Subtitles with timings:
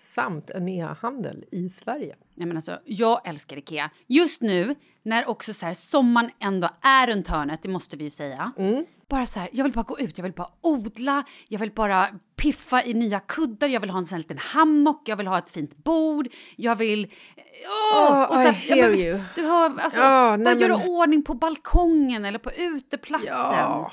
[0.00, 2.16] samt en e-handel i Sverige.
[2.34, 3.90] Nej, men alltså, jag älskar Ikea.
[4.06, 8.10] Just nu, när också så här, sommaren ändå är runt hörnet, det måste vi ju
[8.10, 8.52] säga.
[9.08, 12.08] Bara så här, jag vill bara gå ut, jag vill bara odla, jag vill bara
[12.36, 15.38] piffa i nya kuddar, jag vill ha en sån här liten hammock, jag vill ha
[15.38, 17.12] ett fint bord, jag vill...
[17.92, 18.32] Åh!
[18.32, 19.20] Oh, så I hear men, you.
[19.34, 23.28] Du hör, alltså, Ja, bara nej, göra men- ordning på balkongen eller på uteplatsen.
[23.34, 23.92] Ja,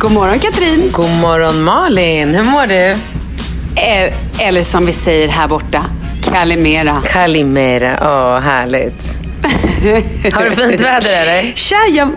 [0.00, 0.90] God morgon Katrin!
[0.92, 2.96] God morgon Malin, hur mår du?
[3.82, 4.14] Eh,
[4.46, 5.84] Eller som vi säger här borta,
[6.24, 7.02] Kalimera.
[7.06, 9.20] Kalimera, åh härligt.
[10.34, 11.52] Har du fint väder eller?
[11.54, 12.10] Tja, jag...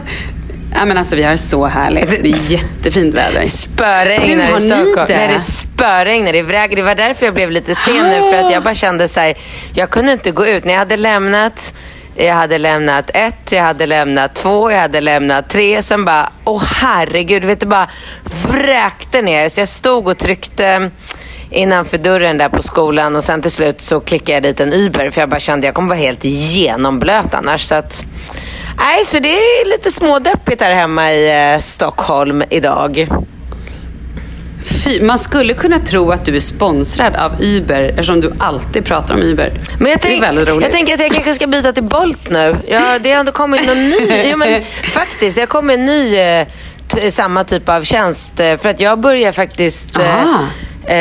[0.73, 2.09] Ja, men alltså vi har så härligt.
[2.09, 3.47] Det är jättefint väder.
[3.47, 5.05] Spöregnar i Stockholm.
[5.07, 5.17] det?
[5.17, 6.75] Nej, det spöregnar, det vräker.
[6.75, 8.19] Det var därför jag blev lite sen nu.
[8.31, 9.33] För att jag bara kände så här,
[9.73, 10.65] jag kunde inte gå ut.
[10.65, 11.73] När jag hade lämnat,
[12.15, 15.81] jag hade lämnat ett, jag hade lämnat två, jag hade lämnat tre.
[15.81, 17.89] Sen bara, åh herregud, vet du, bara
[18.47, 19.49] vräkte ner.
[19.49, 20.91] Så jag stod och tryckte
[21.49, 25.09] innanför dörren där på skolan och sen till slut så klickade jag dit en Uber
[25.09, 27.61] för jag bara kände jag kommer vara helt genomblöt annars.
[27.61, 28.05] Så att,
[28.77, 33.07] nej, så det är lite smådeppigt här hemma i eh, Stockholm idag.
[34.63, 39.15] Fy, man skulle kunna tro att du är sponsrad av Uber eftersom du alltid pratar
[39.15, 39.53] om Uber.
[39.79, 40.63] Men jag, det är tänk, väldigt roligt.
[40.63, 42.57] jag tänker att jag kanske ska byta till Bolt nu.
[42.67, 43.95] Ja, det har ändå kommit någon ny.
[44.31, 46.47] Jo, men faktiskt, det har kommit en ny, eh,
[47.09, 48.39] samma typ av tjänst.
[48.39, 49.97] eh, För att jag börjar faktiskt...
[49.99, 50.45] eh, Ah.
[50.87, 50.97] Eh,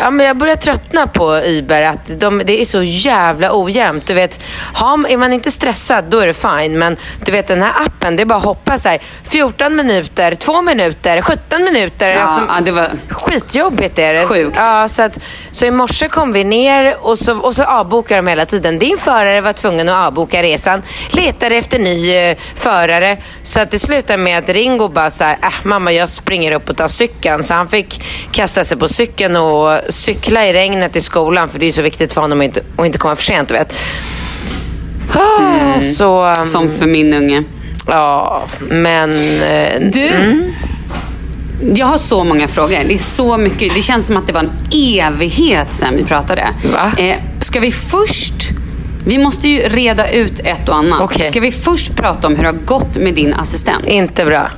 [0.00, 1.82] ja, men jag börjar tröttna på Uber.
[1.82, 4.06] Att de, det är så jävla ojämnt.
[4.06, 4.40] Du vet,
[4.74, 6.78] har, är man inte stressad då är det fine.
[6.78, 10.34] Men du vet den här appen, det är bara att hoppa så här, 14 minuter,
[10.34, 12.10] 2 minuter, 17 minuter.
[12.10, 12.90] Ja, Alltså, ja, det var...
[13.08, 14.26] Skitjobbigt är det.
[14.26, 14.56] Sjukt.
[14.60, 15.18] Ja, så, att,
[15.50, 18.78] så i morse kom vi ner och så, och så avbokar de hela tiden.
[18.78, 20.82] Din förare var tvungen att avboka resan.
[21.10, 23.16] Letade efter ny eh, förare.
[23.42, 26.70] Så att det slutade med att Ringo bara så här, äh, mamma jag springer upp
[26.70, 27.42] och tar cykeln.
[27.42, 28.02] Så han fick
[28.32, 31.48] kasta sig på cykeln och cykla i regnet till skolan.
[31.48, 33.74] För det är så viktigt för honom att inte, att inte komma för sent, vet.
[35.14, 37.42] Ah, Så, um, Som för min unge.
[37.86, 39.10] ja, men...
[39.42, 40.12] eh, Du,
[41.74, 42.78] jag har så många frågor.
[42.86, 43.74] Det är så mycket.
[43.74, 46.48] Det känns som att det var en evighet sedan vi pratade.
[46.72, 46.92] Va?
[46.98, 48.34] Eh, ska vi först...
[49.06, 51.00] Vi måste ju reda ut ett och annat.
[51.00, 51.24] Okej.
[51.26, 53.86] Ska vi först prata om hur det har gått med din assistent?
[53.86, 54.50] Inte bra.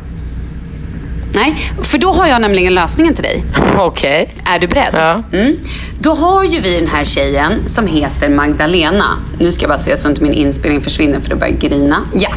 [1.34, 3.44] Nej, för då har jag nämligen lösningen till dig.
[3.76, 4.34] Okej.
[4.44, 4.90] Är du beredd?
[4.92, 5.22] Ja.
[5.32, 5.56] Mm.
[6.00, 9.18] Då har ju vi den här tjejen som heter Magdalena.
[9.38, 12.00] Nu ska jag bara se så inte min inspelning försvinner för det börjar grina.
[12.14, 12.28] Ja.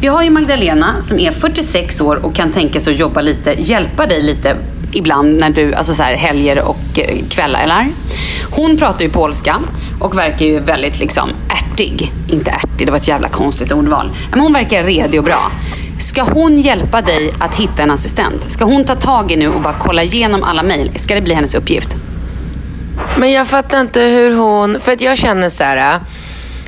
[0.00, 3.54] Vi har ju Magdalena som är 46 år och kan tänka sig att jobba lite,
[3.58, 4.56] hjälpa dig lite
[4.92, 7.86] ibland när du, alltså så här helger och eh, kvällar.
[8.50, 9.56] Hon pratar ju polska
[10.00, 12.12] och verkar ju väldigt liksom ärtig.
[12.28, 14.10] Inte ärtig, det var ett jävla konstigt ordval.
[14.30, 15.50] Men hon verkar redig och bra.
[15.98, 18.50] Ska hon hjälpa dig att hitta en assistent?
[18.50, 20.92] Ska hon ta tag i nu och bara kolla igenom alla mejl?
[20.96, 21.96] Ska det bli hennes uppgift?
[23.16, 24.80] Men jag fattar inte hur hon...
[24.80, 26.00] För att jag känner så här...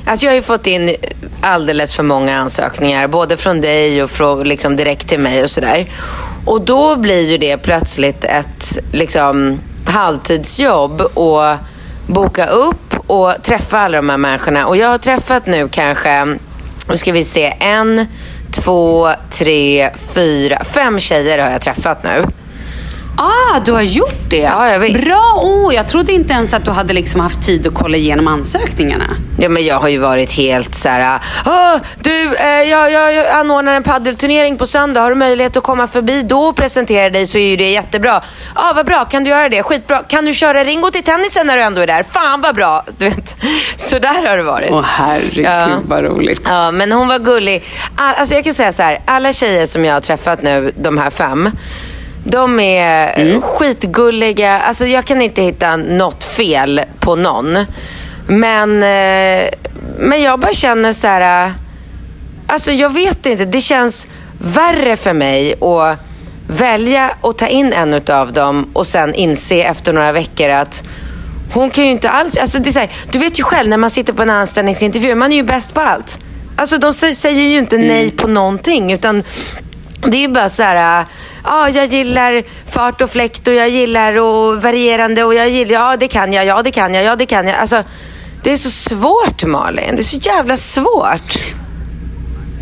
[0.04, 0.96] Alltså jag har ju fått in
[1.40, 3.08] alldeles för många ansökningar.
[3.08, 5.90] Både från dig och från, liksom direkt till mig och sådär.
[6.44, 11.56] Och då blir ju det plötsligt ett liksom, halvtidsjobb och
[12.06, 14.66] boka upp och träffa alla de här människorna.
[14.66, 16.24] Och jag har träffat nu kanske,
[16.88, 18.06] nu ska vi se, en,
[18.66, 22.26] två, tre, fyra, fem tjejer har jag träffat nu.
[23.18, 24.36] Ah, du har gjort det?
[24.36, 25.04] Ja, ja, visst.
[25.06, 25.40] Bra!
[25.42, 29.04] Oh, jag trodde inte ens att du hade liksom haft tid att kolla igenom ansökningarna.
[29.38, 31.20] Ja, men jag har ju varit helt så här.
[31.46, 35.00] "Åh, du, eh, jag, jag, jag anordnar en paddelturnering på söndag.
[35.00, 38.22] Har du möjlighet att komma förbi då och presentera dig så är ju det jättebra.
[38.54, 39.04] Ja, vad bra.
[39.04, 39.62] Kan du göra det?
[39.62, 39.98] Skitbra.
[39.98, 42.04] Kan du köra Ringo till tennisen när du ändå är där?
[42.10, 42.84] Fan vad bra.
[42.98, 43.36] Du vet,
[43.76, 44.70] så där har det varit.
[44.70, 45.66] Åh herregud Ja.
[45.84, 46.42] vad roligt.
[46.48, 47.64] Ja, men hon var gullig.
[47.96, 50.98] All, alltså jag kan säga så här, alla tjejer som jag har träffat nu, de
[50.98, 51.50] här fem,
[52.30, 53.42] de är Mm.
[53.42, 54.58] skitgulliga.
[54.60, 57.58] Alltså jag kan inte hitta något fel på någon.
[58.28, 59.48] Men, eh,
[59.98, 61.52] men jag bara känner så här, eh,
[62.46, 64.06] alltså jag vet inte, det känns
[64.40, 65.98] värre för mig att
[66.48, 70.84] välja att ta in en av dem och sen inse efter några veckor att
[71.52, 73.90] hon kan ju inte alls, alltså det är här, du vet ju själv när man
[73.90, 76.18] sitter på en anställningsintervju, man är ju bäst på allt.
[76.56, 79.22] Alltså de sä- säger ju inte nej på någonting utan
[80.06, 81.04] det är ju bara så här,
[81.46, 85.96] ja jag gillar fart och fläkt och jag gillar och varierande och jag gillar, ja
[85.96, 87.56] det kan jag, ja det kan jag, ja det kan jag.
[87.56, 87.82] Alltså
[88.42, 91.38] det är så svårt Malin, det är så jävla svårt.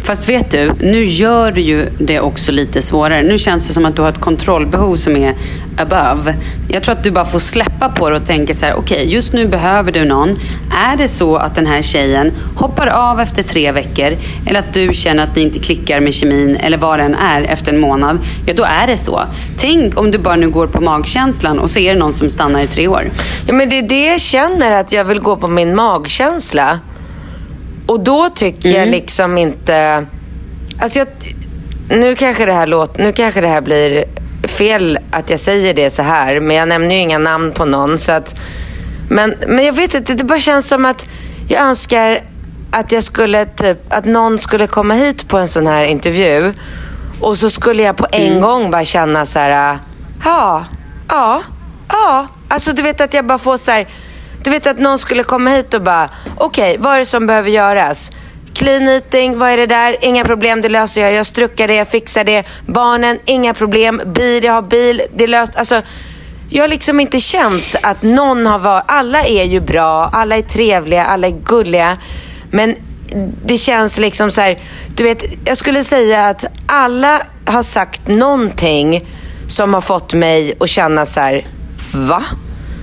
[0.04, 3.22] Fast vet du, nu gör du ju det också lite svårare.
[3.22, 5.34] Nu känns det som att du har ett kontrollbehov som är
[5.78, 6.34] above.
[6.68, 9.32] Jag tror att du bara får släppa på det och tänka så här, okej, just
[9.32, 10.28] nu behöver du någon.
[10.92, 14.16] Är det så att den här tjejen hoppar av efter tre veckor,
[14.46, 17.42] eller att du känner att ni inte klickar med kemin, eller vad det än är,
[17.42, 19.20] efter en månad, ja då är det så.
[19.56, 22.60] Tänk om du bara nu går på magkänslan och så är det någon som stannar
[22.60, 23.10] i tre år.
[23.46, 26.80] Ja, men det är det jag känner, att jag vill gå på min magkänsla.
[27.86, 30.06] Och då tycker jag liksom inte...
[30.78, 31.08] Alltså jag,
[31.88, 34.04] nu, kanske det här låter, nu kanske det här blir
[34.48, 37.98] fel att jag säger det så här, men jag nämner ju inga namn på någon.
[37.98, 38.34] Så att,
[39.08, 41.06] men, men jag vet inte, det bara känns som att
[41.48, 42.22] jag önskar
[42.70, 46.52] att jag skulle typ, att någon skulle komma hit på en sån här intervju
[47.20, 49.78] och så skulle jag på en gång bara känna så här,
[50.24, 50.64] ja,
[51.08, 51.42] ja,
[51.88, 52.26] ja.
[52.48, 53.86] Alltså du vet att jag bara får så här,
[54.44, 57.50] du vet att någon skulle komma hit och bara, okej, vad är det som behöver
[57.50, 58.12] göras?
[58.54, 59.96] Clean eating, vad är det där?
[60.00, 61.12] Inga problem, det löser jag.
[61.12, 62.44] Jag struckar det, jag fixar det.
[62.66, 64.02] Barnen, inga problem.
[64.06, 65.56] Bil, jag har bil, det är löst.
[65.56, 65.82] Alltså,
[66.48, 68.84] jag har liksom inte känt att någon har varit...
[68.88, 71.98] Alla är ju bra, alla är trevliga, alla är gulliga.
[72.50, 72.76] Men
[73.44, 74.58] det känns liksom så här,
[74.88, 79.08] du vet, jag skulle säga att alla har sagt någonting
[79.48, 81.46] som har fått mig att känna så här,
[81.94, 82.24] va?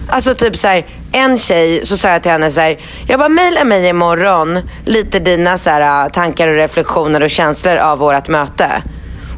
[0.10, 2.78] Alltså typ så här, en tjej så sa jag till henne så här,
[3.08, 8.00] jag bara mejla mig imorgon lite dina så här, tankar och reflektioner och känslor av
[8.00, 8.84] vårt möte.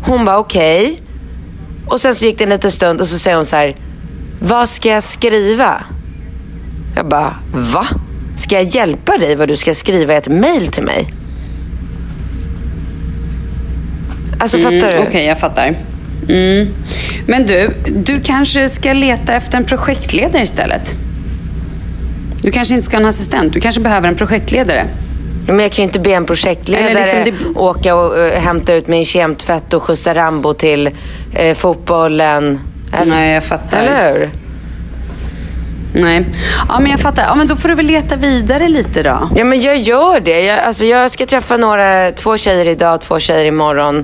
[0.05, 1.01] Hon bara okej.
[1.87, 3.75] Och sen så gick det en liten stund och så säger hon så här,
[4.39, 5.83] vad ska jag skriva?
[6.95, 7.85] Jag bara, va?
[8.35, 11.13] Ska jag hjälpa dig vad du ska skriva i ett mejl till mig?
[14.39, 14.97] Alltså fattar du?
[14.97, 15.75] Okej, jag fattar.
[16.29, 16.67] Mm.
[17.27, 17.73] Men du,
[18.05, 20.95] du kanske ska leta efter en projektledare istället.
[22.43, 24.85] Du kanske inte ska ha en assistent, du kanske behöver en projektledare.
[25.47, 28.87] Men jag kan ju inte be en projektledare liksom det- åka och eh, hämta ut
[28.87, 30.89] min kemtvätt och skjutsa Rambo till
[31.35, 32.59] eh, fotbollen.
[33.01, 33.83] Eller, Nej, jag fattar.
[33.83, 34.29] eller hur?
[35.95, 36.25] Nej.
[36.69, 37.23] Ja, men jag fattar.
[37.23, 39.29] Ja, men då får du väl leta vidare lite då.
[39.35, 40.41] Ja, men jag gör det.
[40.45, 44.03] Jag, alltså, jag ska träffa några, två tjejer idag, två tjejer imorgon.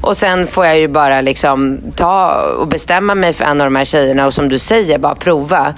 [0.00, 3.76] Och sen får jag ju bara liksom ta och bestämma mig för en av de
[3.76, 5.74] här tjejerna och som du säger, bara prova.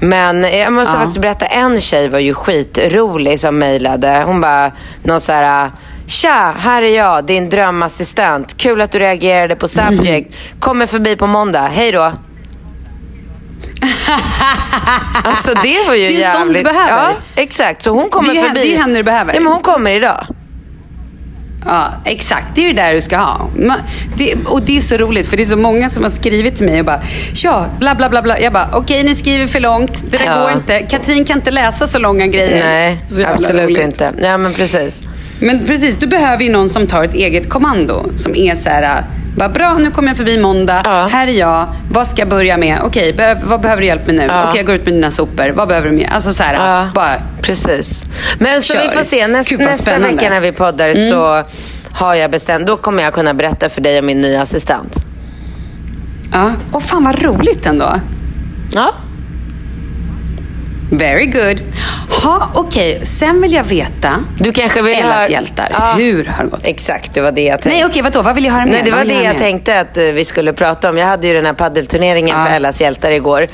[0.00, 0.98] Men jag måste Ja.
[0.98, 4.22] faktiskt berätta, en tjej var ju skitrolig som mejlade.
[4.26, 4.72] Hon bara,
[5.02, 5.70] någon så här...
[6.06, 8.56] Tja, här är jag, din drömassistent.
[8.56, 10.36] Kul att du reagerade på Subject.
[10.60, 11.68] Kommer förbi på måndag.
[11.72, 12.12] Hej då.
[15.24, 16.64] Alltså det var ju Det är ju sånt du jävligt...
[16.64, 17.08] behöver.
[17.08, 17.82] Ja, exakt.
[17.82, 18.60] Så hon kommer Det är förbi.
[18.60, 19.34] det är henne du behöver.
[19.34, 20.26] Ja, men hon kommer idag.
[21.66, 22.46] Ja, exakt.
[22.54, 23.50] Det är ju det där du ska ha.
[24.16, 26.66] Det, och det är så roligt för det är så många som har skrivit till
[26.66, 27.00] mig och bara
[27.34, 28.40] ja, bla bla bla bla.
[28.40, 30.04] Jag bara okej, ni skriver för långt.
[30.10, 30.40] Det där Ja.
[30.40, 30.78] går inte.
[30.78, 32.64] Katrin kan inte läsa så långa grejer.
[32.64, 33.78] Nej, absolut roligt.
[33.78, 34.12] inte.
[34.22, 35.02] Ja, men precis.
[35.40, 38.06] Men precis, du behöver ju någon som tar ett eget kommando.
[38.16, 39.04] Som är så här,
[39.36, 40.80] bara bra nu kommer jag förbi måndag.
[40.84, 41.08] Ja.
[41.12, 41.66] Här är jag.
[41.90, 42.78] Vad ska jag börja med?
[42.82, 44.26] Okej, behöv, vad behöver du hjälp med nu?
[44.28, 44.44] Ja.
[44.48, 45.48] Okej, jag går ut med dina sopor.
[45.48, 46.10] Vad behöver du mer?
[46.14, 48.04] Alltså så här, Ja, bara precis.
[48.38, 48.82] Men så Kör.
[48.82, 49.26] vi får se.
[49.26, 49.94] Näst, Gud, vad nästa.
[49.94, 50.10] Mm.
[50.14, 51.44] vecka när vi poddar så
[51.92, 52.66] har jag bestämt.
[52.66, 55.06] Då kommer jag kunna berätta för dig om min nya assistent.
[56.32, 56.52] Ja.
[56.72, 58.00] Och fan vad roligt ändå.
[58.74, 58.94] Ja.
[60.98, 61.60] Very good.
[62.22, 63.00] Ha, okej.
[63.02, 65.68] Sen vill jag veta Du kanske vill Ellas höra- hjältar.
[65.72, 65.92] Ja.
[65.96, 66.60] Hur har det gått?
[66.64, 67.68] Exakt, det var det jag tänkte.
[67.78, 68.22] Nej, okej, vadå?
[68.22, 68.72] Vad vill jag höra mer?
[68.72, 69.38] Nej, det var det jag mer?
[69.38, 70.98] tänkte att eh, vi skulle prata om.
[70.98, 72.44] Jag hade ju den här paddelturneringen Ja.
[72.46, 73.46] för Ellas hjältar igår.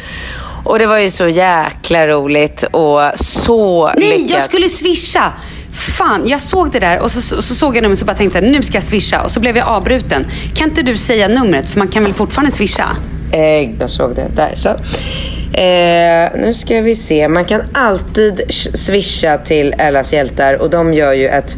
[0.64, 4.30] Och det var ju så jäkla roligt och så Nej, lyckat.
[4.30, 5.32] jag skulle swisha.
[5.98, 8.16] Fan, jag såg det där och så, så, så såg jag numret och så bara
[8.16, 9.20] tänkte jag, nu ska jag swisha.
[9.20, 10.26] Och så blev jag avbruten.
[10.56, 11.70] Kan inte du säga numret?
[11.70, 12.88] För man kan väl fortfarande swisha?
[13.32, 14.26] Eh, jag såg det.
[14.36, 14.68] Där så.
[15.58, 17.28] Eh, nu ska vi se.
[17.28, 18.40] Man kan alltid
[18.74, 21.56] swisha till Ellas hjältar och de gör ju ett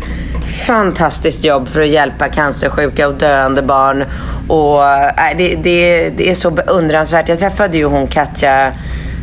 [0.66, 4.04] fantastiskt jobb för att hjälpa cancersjuka och döende barn.
[4.48, 7.28] Och, eh, det, det, det är så beundransvärt.
[7.28, 8.72] Jag träffade ju hon Katja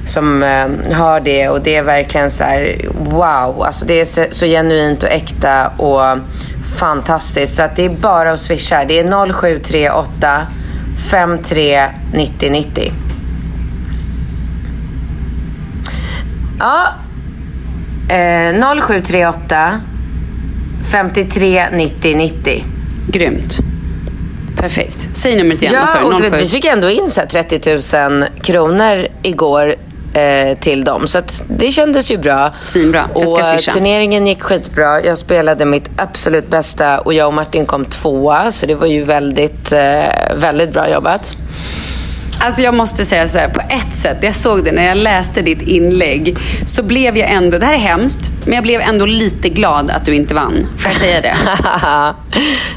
[0.06, 3.64] som eh, har det och det är verkligen så här wow.
[3.64, 6.18] Alltså det är så, så genuint och äkta och
[6.80, 7.56] fantastiskt.
[7.56, 8.86] Så att det är bara att swisha.
[8.86, 10.48] Det är 0738
[11.00, 12.92] 53 90 90.
[16.60, 16.94] Ja.
[18.10, 19.82] Eh, 0738
[20.92, 22.64] 53 90 90.
[23.08, 23.60] Grymt.
[24.58, 25.10] Perfekt.
[25.14, 25.74] Säg numret igen.
[25.94, 26.40] Ja, och du vet, 07?
[26.40, 29.76] vi fick ändå in så här 30 000 kronor igår
[30.14, 31.08] eh, till dem.
[31.08, 32.52] Så det kändes ju bra.
[32.64, 33.10] Svinbra.
[33.16, 33.72] Jag ska och swisha.
[33.72, 35.04] turneringen gick skitbra.
[35.04, 38.52] Jag spelade mitt absolut bästa och jag och Martin kom tvåa.
[38.52, 39.80] Så det var ju väldigt, eh,
[40.36, 41.36] väldigt bra jobbat.
[42.42, 45.42] Alltså jag måste säga så här, på ett sätt, jag såg det när jag läste
[45.42, 49.50] ditt inlägg, så blev jag ändå, det här är hemskt, men jag blev ändå lite
[49.50, 50.68] glad att du inte vann.
[50.78, 51.36] Får jag säga det?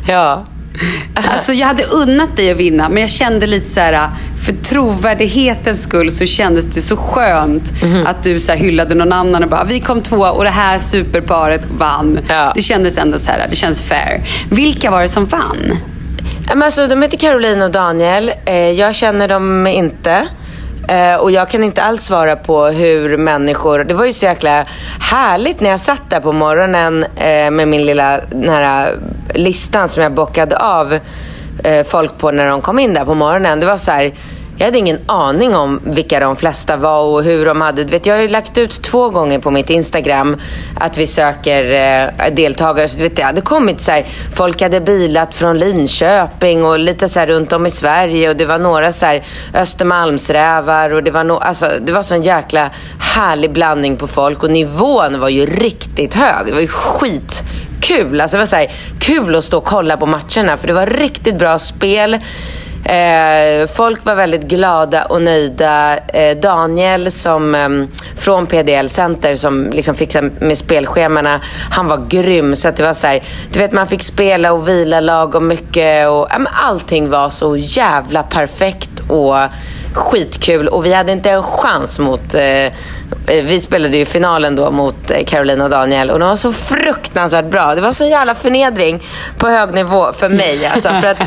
[0.13, 0.45] ja.
[1.15, 4.09] Alltså jag hade unnat dig att vinna, men jag kände lite så här,
[4.47, 8.07] för trovärdighetens skull så kändes det så skönt Mhm.
[8.07, 10.79] att du så här hyllade någon annan och bara, vi kom två och det här
[10.79, 12.19] superparet vann.
[12.29, 12.53] Ja.
[12.55, 14.23] Det kändes ändå så här, det känns fair.
[14.51, 15.77] Vilka var det som vann?
[16.49, 18.33] Men alltså, de heter Caroline och Daniel.
[18.45, 20.27] Eh, jag känner dem inte.
[20.89, 23.85] Eh, och jag kan inte alls svara på hur människor...
[23.85, 24.67] Det var ju så jäkla
[25.01, 28.97] härligt när jag satt där på morgonen eh, med min lilla den här
[29.35, 30.99] listan som jag bockade av
[31.65, 33.61] eh, folk på när de kom in där på morgonen.
[33.61, 34.13] Det var så här...
[34.63, 37.85] Jag hade ingen aning om vilka de flesta var och hur de hade...
[37.85, 40.37] Du vet, jag har ju lagt ut två gånger på mitt Instagram
[40.81, 42.89] att vi söker eh, deltagare.
[42.89, 47.09] Så du vet, det hade kommit så här, folk hade bilat från Linköping och lite
[47.09, 48.31] så här runt om i Sverige.
[48.31, 49.23] Och det var några så här
[49.55, 54.43] Östermalmsrävar och det var, no, alltså, det var sån jäkla härlig blandning på folk.
[54.43, 56.47] Och nivån var ju riktigt hög.
[56.47, 58.21] Det var ju skitkul.
[58.21, 60.87] Alltså, det var så här, kul att stå och kolla på matcherna för det var
[60.87, 62.19] riktigt bra spel.
[62.85, 65.99] Eh, folk var väldigt glada och nöjda.
[65.99, 67.69] Eh, Daniel som, eh,
[68.17, 72.57] från PDL Center som liksom fixade med spelschemana, han var grym.
[72.57, 73.23] Så att det var så här,
[73.53, 76.09] du vet man fick spela och vila lagom mycket.
[76.09, 79.37] Och, ja, allting var så jävla perfekt och
[79.95, 80.69] skitkul.
[80.69, 82.35] Och vi hade inte en chans mot...
[82.35, 82.73] Eh,
[83.27, 87.45] vi spelade ju finalen då mot eh, Caroline och Daniel och de var så fruktansvärt
[87.45, 87.75] bra.
[87.75, 89.03] Det var så jävla förnedring
[89.39, 90.67] på hög nivå för mig.
[90.67, 91.19] Alltså, för att,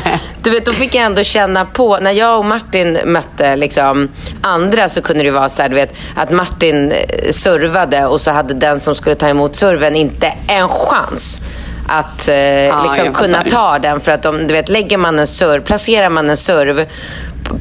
[0.42, 4.08] du vet, då fick jag ändå känna på, när jag och Martin mötte liksom,
[4.42, 8.30] andra så kunde det vara så här, du vet, att Martin eh, servade och så
[8.30, 11.40] hade den som skulle ta emot serven inte en chans.
[11.88, 14.00] att eh, liksom jag kunna ta den.
[14.00, 16.86] För att om, du vet, lägger man en serv, placerar man en serv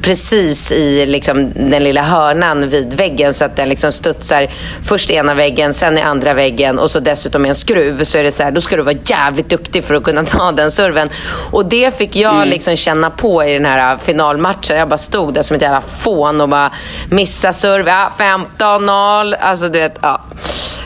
[0.01, 4.47] precis i liksom, den lilla hörnan vid väggen så att den liksom studsar
[4.83, 8.03] först ena väggen, sen i andra väggen och så dessutom med en skruv.
[8.03, 10.51] Så är det så här, då ska du vara jävligt duktig för att kunna ta
[10.55, 11.09] den serven.
[11.51, 12.47] Och det fick jag Mm.
[12.49, 14.77] liksom känna på i den här finalmatchen.
[14.77, 16.71] Jag bara stod där som ett jävla fån och bara
[17.09, 17.87] missa serv.
[17.87, 19.35] Ja, 15-0.
[19.39, 20.21] Alltså du vet, ja.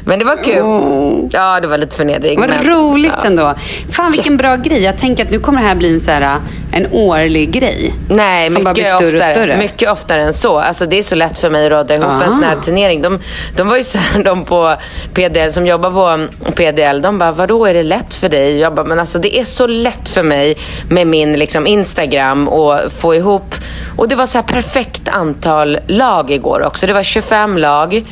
[0.05, 1.29] Men det var kul.
[1.31, 2.39] Ja, det var lite förnedring.
[2.39, 3.25] Vad men- roligt ja.
[3.27, 3.55] ändå.
[3.91, 4.83] Fan vilken bra grej.
[4.83, 6.37] Jag tänker att nu kommer det här bli en, så här,
[6.71, 7.93] en årlig grej.
[8.09, 9.57] Nej, som bara blir större oftare, och större.
[9.57, 10.59] mycket oftare än så.
[10.59, 12.23] Alltså, det är så lätt för mig att råda ihop Ah.
[12.23, 13.01] en sån här turnering.
[13.01, 13.19] De,
[13.55, 14.75] de var ju så här, de på
[15.13, 18.59] PDL som jobbar på PDL, de bara, vadå är det lätt för dig?
[18.59, 20.57] Jag bara, men alltså det är så lätt för mig
[20.89, 23.55] med min liksom, Instagram och få ihop.
[23.97, 26.87] Och det var så här perfekt antal lag igår också.
[26.87, 28.05] Det var 25 lag.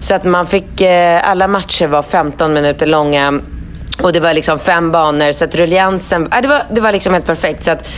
[0.00, 3.40] Så att man fick, eh, alla matcher var 15 minuter långa.
[4.02, 7.12] Och det var liksom fem banor, så att rulliansen, äh, det, var, det var liksom
[7.12, 7.64] helt perfekt.
[7.64, 7.88] Så att,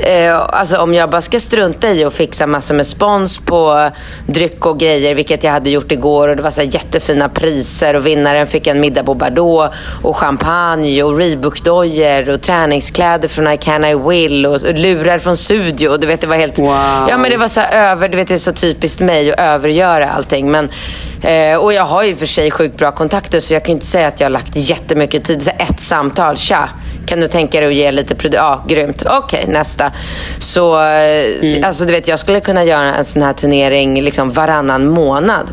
[0.00, 3.90] eh, alltså om jag bara ska strunta i att fixa massor med spons på
[4.26, 6.28] dryck och grejer, vilket jag hade gjort igår.
[6.28, 11.02] Och det var så jättefina priser och vinnaren fick en middag på Bardot och champagne
[11.02, 15.88] och Reebok-dojor och träningskläder från I Can I Will och lurar från Studio.
[15.88, 16.58] Och du vet, det var helt...
[16.58, 17.06] Wow.
[17.08, 20.10] Ja, men det var så över, du vet, det är så typiskt mig att övergöra
[20.10, 20.50] allting.
[20.50, 20.68] Men,
[21.24, 23.86] eh, och jag har ju för sig sjukt bra kontakter så jag kan ju inte
[23.86, 25.42] säga att jag har lagt jättemycket tid.
[25.42, 26.68] Så ett samtal, tja.
[27.06, 29.02] Kan du tänka dig att ge lite produ- Ja, grymt.
[29.06, 29.92] Okej, nästa.
[30.38, 34.30] Så, eh, så- alltså du vet, jag skulle kunna göra en sån här turnering liksom
[34.30, 35.50] varannan månad.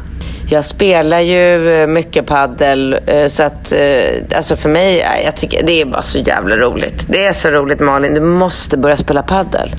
[0.49, 5.81] Jag spelar ju mycket paddel eh, så att eh, alltså för mig, jag tycker det
[5.81, 7.05] är bara så jävla roligt.
[7.07, 9.69] Det är så roligt Malin, du måste börja spela paddel.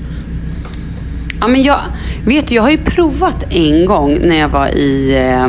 [1.41, 1.79] Ja, men jag,
[2.25, 5.47] vet du, jag har ju provat en gång när jag var i eh,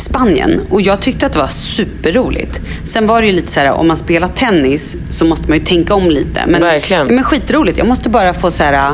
[0.00, 2.60] Spanien och jag tyckte att det var superroligt.
[2.84, 5.64] Sen var det ju lite så här, om man spelar tennis så måste man ju
[5.64, 6.40] tänka om lite.
[6.48, 7.06] Men, Verkligen.
[7.06, 7.78] Men skitroligt.
[7.78, 8.90] Jag måste bara få så här...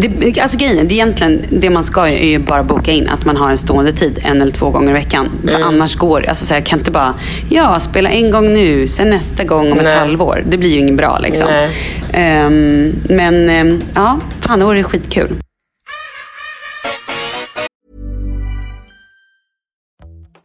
[0.00, 3.24] Det, alltså grejen det är egentligen det man ska är ju bara boka in att
[3.24, 5.28] man har en stående tid en eller två gånger i veckan.
[5.46, 5.68] För Mm.
[5.68, 6.26] annars går.
[6.28, 7.14] Alltså så här, jag kan inte bara,
[7.50, 9.86] ja spela en gång nu, sen nästa gång om Nej.
[9.86, 10.44] ett halvår.
[10.48, 11.68] Det blir ju inget bra liksom.
[12.12, 15.28] Ehm, men ehm, ja, fan det vore skitkul.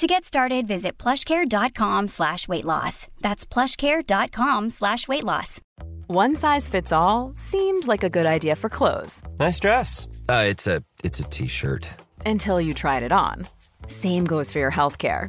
[0.00, 3.08] To get started, visit plushcare.com slash weight loss.
[3.20, 5.60] That's plushcare.com slash weight loss.
[6.06, 10.08] One size fits all seemed like a good idea for clothes Nice dress.
[10.26, 11.86] Uh, it's a it's a t-shirt.
[12.24, 13.46] until you tried it on.
[13.88, 15.28] Same goes for your healthcare.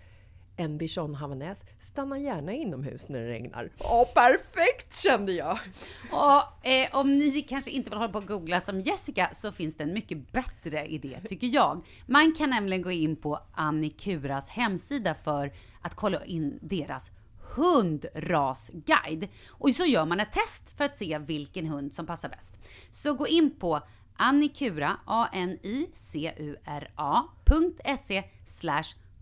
[0.61, 3.69] En bichon havanäs stannar gärna inomhus när det regnar.
[3.79, 5.59] Ja, perfekt kände jag!
[6.11, 9.77] Och eh, om ni kanske inte vill hålla på och googla som Jessica så finns
[9.77, 11.85] det en mycket bättre idé tycker jag.
[12.05, 17.11] Man kan nämligen gå in på Annikuras hemsida för att kolla in deras
[17.55, 19.27] hundrasguide.
[19.49, 22.59] Och så gör man ett test för att se vilken hund som passar bäst.
[22.91, 23.81] Så gå in på
[24.17, 25.83] annikura, a-n-i-c-u-r-a.se
[28.45, 29.00] slash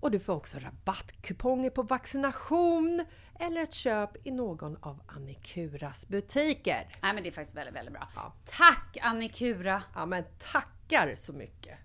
[0.00, 3.04] och du får också rabattkuponger på vaccination
[3.40, 6.88] eller ett köp i någon av Annikuras butiker.
[7.02, 8.08] Nej, men det är faktiskt väldigt, väldigt bra.
[8.14, 8.32] Ja.
[8.44, 9.82] Tack Annikura!
[9.94, 11.78] Ja, men tackar så mycket!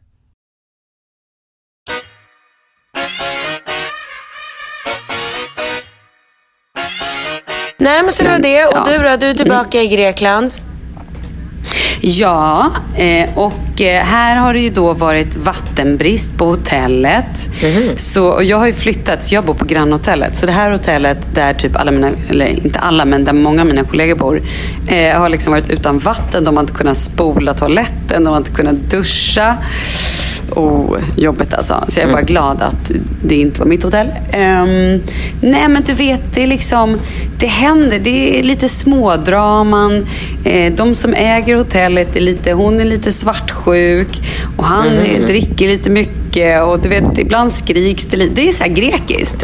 [7.77, 8.65] Nej men så det var det.
[8.65, 9.17] Och du då?
[9.17, 10.53] Du är tillbaka i Grekland.
[12.01, 13.37] Ja, eh,
[13.73, 17.49] och eh, här har det ju då varit vattenbrist på hotellet.
[17.97, 20.35] Så, och jag har ju flyttat, så jag bor på grannhotellet.
[20.35, 23.67] Så det här hotellet där typ alla mina, eller inte alla, men där många av
[23.67, 24.41] mina kollegor bor,
[24.87, 26.43] eh, har liksom varit utan vatten.
[26.43, 29.57] De har inte kunnat spola toaletten, de har inte kunnat duscha.
[30.49, 31.83] Oh, jobbigt alltså.
[31.87, 32.91] Så jag är bara glad att
[33.23, 34.07] det inte var mitt hotell.
[34.31, 35.01] Ehm,
[35.41, 36.99] nej men du vet, det är liksom,
[37.37, 37.99] det händer.
[37.99, 40.07] Det är lite smådraman.
[40.45, 43.62] Eh, de som äger hotellet är lite, hon är lite svartsjuk
[44.57, 48.33] och han eh, dricker lite mycket och du vet, ibland skriks det lite.
[48.33, 49.39] Det är så här grekiskt.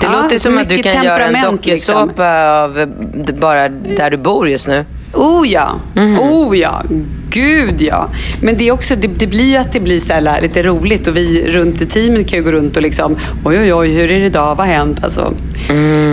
[0.00, 2.24] Det Ja, låter som att du kan göra en temperament, dokusåpa liksom.
[2.24, 4.84] av eh, bara där du bor just nu.
[5.14, 5.80] Oh ja,
[6.20, 6.82] oh ja,
[7.30, 8.10] gud ja.
[8.42, 11.16] Men det är också, det, det blir att det blir så här lite roligt och
[11.16, 14.20] vi runt i teamet kan ju gå runt och liksom, oj oj oj, hur är
[14.20, 15.04] det idag, vad har hänt?
[15.04, 15.34] Alltså,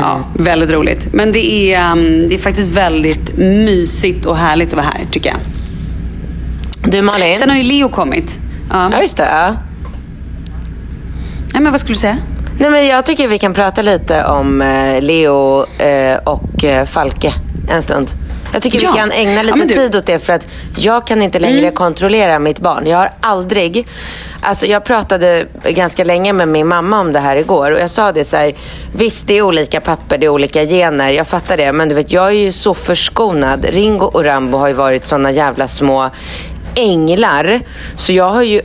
[0.02, 1.08] ja, väldigt roligt.
[1.14, 5.30] Men det är, um, det är faktiskt väldigt mysigt och härligt att vara här tycker
[5.30, 5.55] jag.
[6.88, 7.36] Du Malin?
[7.36, 8.40] Sen har ju Leo kommit.
[8.72, 8.90] Ja.
[8.92, 9.24] Ja just det.
[9.32, 9.56] Ja.
[11.54, 12.18] Nej, men vad skulle du säga?
[12.60, 17.34] Nej, men jag tycker vi kan prata lite om eh, Leo eh, och eh, Falke
[17.70, 18.08] en stund.
[18.54, 18.92] Jag tycker Ja.
[18.94, 21.72] vi kan ägna Ja, lite du- tid åt det för att jag kan inte längre
[21.72, 22.88] kontrollera mitt barn.
[22.88, 23.88] Jag har aldrig...
[24.42, 28.12] Alltså jag pratade ganska länge med min mamma om det här igår och jag sa
[28.12, 28.54] det så här.
[28.94, 31.10] Visst, det är olika papper, det är olika gener.
[31.12, 31.72] Jag fattar det.
[31.72, 33.66] Men du vet, jag är ju så förskonad.
[33.66, 36.10] Ringo och Rambo har ju varit såna jävla små
[36.76, 37.60] änglar.
[37.96, 38.62] Så jag har ju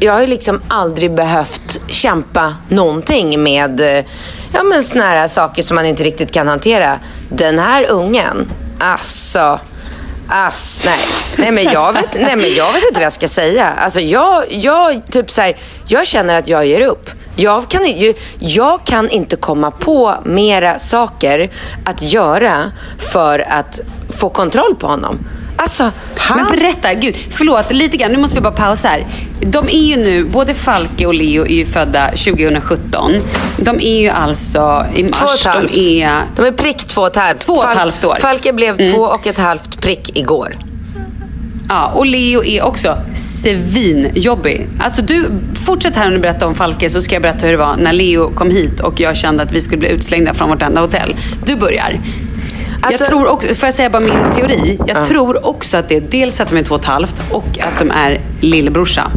[0.00, 4.04] jag har ju liksom aldrig behövt kämpa någonting med eh,
[4.52, 7.00] ja, men såna här saker som man inte riktigt kan hantera.
[7.28, 9.60] Den här ungen, alltså.
[10.32, 10.98] Ass, nej.
[11.38, 13.66] Nej, men jag vet, nej men jag vet inte vad jag ska säga.
[13.78, 17.10] Alltså jag, jag, typ så här, jag känner att jag ger upp.
[17.36, 21.50] Jag kan, jag kan inte komma på mera saker
[21.84, 25.18] att göra för att få kontroll på honom.
[25.62, 26.38] Alltså, han...
[26.38, 29.06] Men berätta, gud, förlåt, lite grann, nu måste vi bara pausa här.
[29.40, 33.12] De är ju nu, både Falke och Leo är ju födda 2017.
[33.56, 35.74] De är ju alltså i mars, Två och ett halvt.
[35.74, 36.22] de är...
[36.36, 37.40] De är prick två och ett halvt.
[37.40, 38.16] Två och ett halvt år.
[38.20, 40.56] Falke blev två och ett halvt prick igår.
[41.68, 44.68] Ja, och Leo är också svinjobbig.
[44.80, 45.26] Alltså du,
[45.66, 48.30] fortsätt här och berätta om Falke så ska jag berätta hur det var när Leo
[48.34, 51.16] kom hit och jag kände att vi skulle bli utslängda från vårt enda hotell.
[51.46, 52.00] Du börjar.
[52.80, 54.78] Alltså- jag tror också, får jag säga bara min teori?
[54.86, 57.58] Jag tror också att det är dels att de är två och ett halvt och
[57.60, 59.10] att de är lillebrorsa.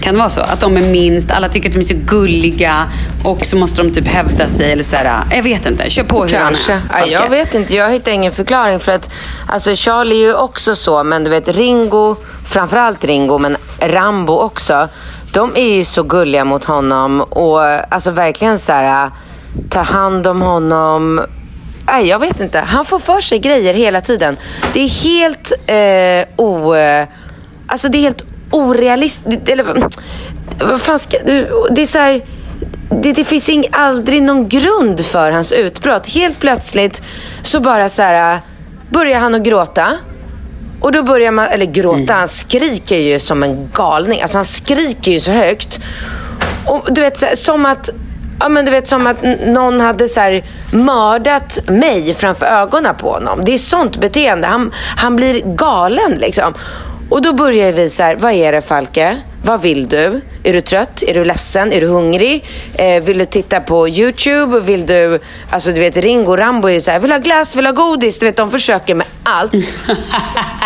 [0.00, 0.40] Kan det vara så?
[0.40, 2.86] Att de är minst, alla tycker att de är så gulliga
[3.24, 5.90] och så måste de typ hävda sig eller så här, jag vet inte.
[5.90, 6.72] Kör på hur Kanske.
[6.72, 7.12] han är.
[7.12, 7.76] Ja, jag vet inte.
[7.76, 8.80] Jag hittar ingen förklaring.
[8.80, 9.10] För att
[9.46, 11.04] alltså Charlie är ju också så.
[11.04, 14.88] Men du vet Ringo, framförallt Ringo, men Rambo också.
[15.32, 17.62] De är ju så gulliga mot honom och
[17.94, 19.10] alltså verkligen så här
[19.68, 21.20] tar hand om honom.
[21.92, 22.58] Nej, jag vet inte.
[22.58, 24.36] Han får för sig grejer hela tiden.
[24.72, 26.74] Det är helt eh, o...
[26.74, 27.06] Eh,
[27.66, 29.48] alltså det är helt orealistiskt.
[29.48, 29.88] Eller
[30.58, 31.18] vad fan ska.
[31.70, 32.24] Det är så här,
[33.02, 36.06] Det, det finns ing, aldrig någon grund för hans utbrott.
[36.06, 37.02] Helt plötsligt
[37.42, 38.40] så bara så här
[38.90, 39.96] börjar han att gråta.
[40.80, 44.22] Och då börjar man, eller gråta, han skriker ju som en galning.
[44.22, 45.80] Alltså han skriker ju så högt.
[46.66, 47.90] Och du vet, så här, som att
[48.40, 53.10] Ja men du vet som att någon hade så här mördat mig framför ögonen på
[53.10, 53.44] honom.
[53.44, 54.46] Det är sånt beteende.
[54.46, 56.54] Han, han blir galen liksom.
[57.10, 59.20] Och då börjar vi så här, vad är det Falke?
[59.42, 60.20] Vad vill du?
[60.42, 61.02] Är du trött?
[61.06, 61.72] Är du ledsen?
[61.72, 62.44] Är du hungrig?
[62.74, 64.60] Eh, vill du titta på YouTube?
[64.60, 67.56] Vill du, alltså du vet Ringo och Rambo är ju så här, vill ha glass,
[67.56, 68.18] vill ha godis?
[68.18, 69.52] Du vet de försöker med allt.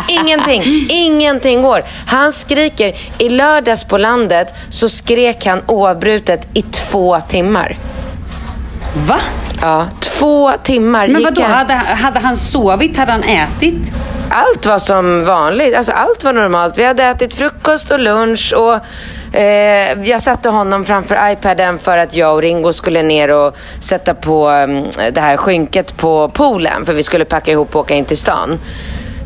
[0.09, 1.85] ingenting, ingenting går.
[2.07, 7.79] Han skriker, i lördags på landet så skrek han oavbrutet i två timmar.
[9.09, 9.21] Va?
[9.65, 11.53] Ja, två timmar Men vadå, han.
[11.53, 12.97] hade, hade han sovit?
[12.97, 13.93] Hade han ätit?
[14.31, 15.77] Allt var som vanligt.
[15.77, 16.79] Alltså, allt var normalt.
[16.79, 18.75] Vi hade ätit frukost och lunch och
[19.37, 24.15] eh, jag satte honom framför iPaden för att jag och Ringo skulle ner och sätta
[24.15, 28.05] på mm, det här skynket på poolen för vi skulle packa ihop och åka in
[28.05, 28.59] till stan.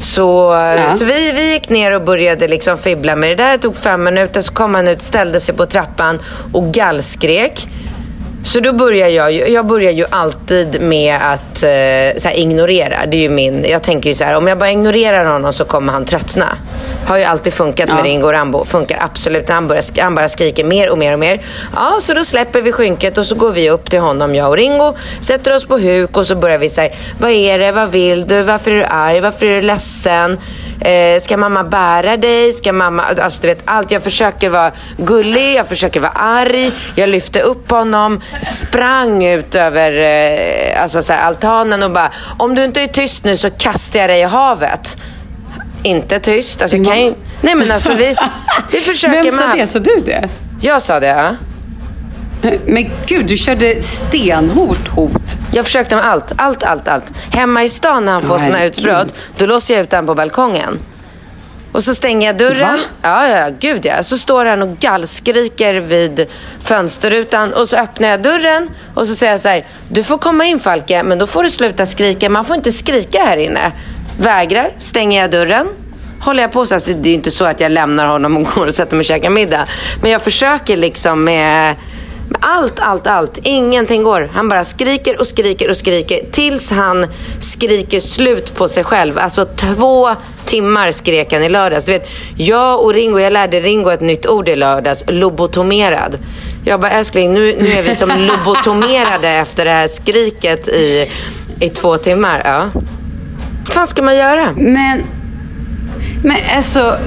[0.01, 0.92] Så, Ja.
[0.92, 3.53] så vi, vi gick ner och började liksom fibbla med det där.
[3.53, 6.18] Det tog fem minuter, så kom han ut, ställde sig på trappan
[6.53, 7.68] och gallskrek.
[8.44, 13.07] Så då börjar jag ju, jag börjar ju alltid med att eh, så här, ignorera.
[13.07, 15.64] Det är ju min, jag tänker ju så här, om jag bara ignorerar honom så
[15.64, 16.59] kommer han tröttna.
[17.07, 18.05] Har ju alltid funkat med Ja.
[18.05, 18.64] Ringo och Rambo.
[18.64, 19.48] Funkar absolut.
[19.48, 21.40] Han, börjar, han bara skriker mer och mer och mer.
[21.74, 24.57] Ja, så då släpper vi skynket och så går vi upp till honom, jag och
[24.57, 24.94] Ringo.
[25.20, 28.42] Sätter oss på huk och så börjar vi säga, vad är det, vad vill du,
[28.42, 30.38] varför är du arg, varför är du ledsen?
[30.81, 32.53] Eh, ska mamma bära dig?
[32.53, 33.05] Ska mamma...
[33.23, 33.91] Alltså du vet allt.
[33.91, 36.71] Jag försöker vara gullig, jag försöker vara arg.
[36.95, 42.55] Jag lyfte upp honom, sprang ut över eh, alltså, så här, altanen och bara, om
[42.55, 44.97] du inte är tyst nu så kastar jag dig i havet.
[45.83, 46.62] Inte tyst.
[46.62, 47.14] Alltså, jag kan ju...
[47.41, 48.17] Nej men alltså vi,
[48.71, 49.67] vi försöker Vem sa med det?
[49.67, 50.29] Sa du det?
[50.61, 51.35] Jag sa det, ja.
[52.66, 55.37] Men gud, du körde stenhårt hot.
[55.53, 56.33] Jag försökte med allt.
[56.37, 57.12] Allt, allt, allt.
[57.33, 60.79] Hemma i stan när han får sina utbrott, då låser jag ut honom på balkongen.
[61.72, 62.72] Och så stänger jag dörren.
[62.72, 62.79] Va?
[63.03, 64.03] Ja, ja, gud ja.
[64.03, 66.27] Så står han och gallskriker vid
[66.61, 67.53] fönsterrutan.
[67.53, 69.66] Och så öppnar jag dörren och så säger jag så här.
[69.88, 72.29] Du får komma in Falke, men då får du sluta skrika.
[72.29, 73.72] Man får inte skrika här inne.
[74.20, 75.66] Vägrar, stänger jag dörren.
[76.20, 76.74] Håller jag på så.
[76.74, 79.01] Alltså, det är ju inte så att jag lämnar honom och går och sätter mig
[79.01, 79.66] och käkar middag.
[80.03, 81.77] Men jag försöker liksom med med
[82.41, 83.38] allt, allt, allt.
[83.43, 84.31] Ingenting går.
[84.33, 87.07] Han bara skriker och skriker och skriker tills han
[87.38, 89.19] skriker slut på sig själv.
[89.19, 90.14] Alltså två
[90.45, 91.85] timmar skrek han i lördags.
[91.85, 95.05] Du vet, jag och Ringo, jag lärde Ringo ett nytt ord i lördags.
[95.07, 96.19] Lobotomerad.
[96.64, 101.11] Jag bara, älskling, nu, nu är vi som lobotomerade efter det här skriket i,
[101.61, 102.43] i två timmar.
[102.45, 102.71] Ja.
[103.67, 104.53] Vad fan ska man göra?
[104.57, 105.03] Men,
[106.25, 106.99] men alltså,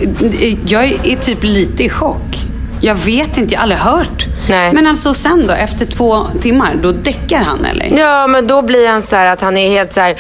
[0.66, 2.38] jag är typ lite i chock.
[2.82, 4.28] Jag vet inte, jag har aldrig hört.
[4.52, 4.74] Nej.
[4.74, 8.00] Men alltså sen då, efter två timmar, då däckar han eller?
[8.00, 10.16] Ja, men då blir han så här att han är helt så här...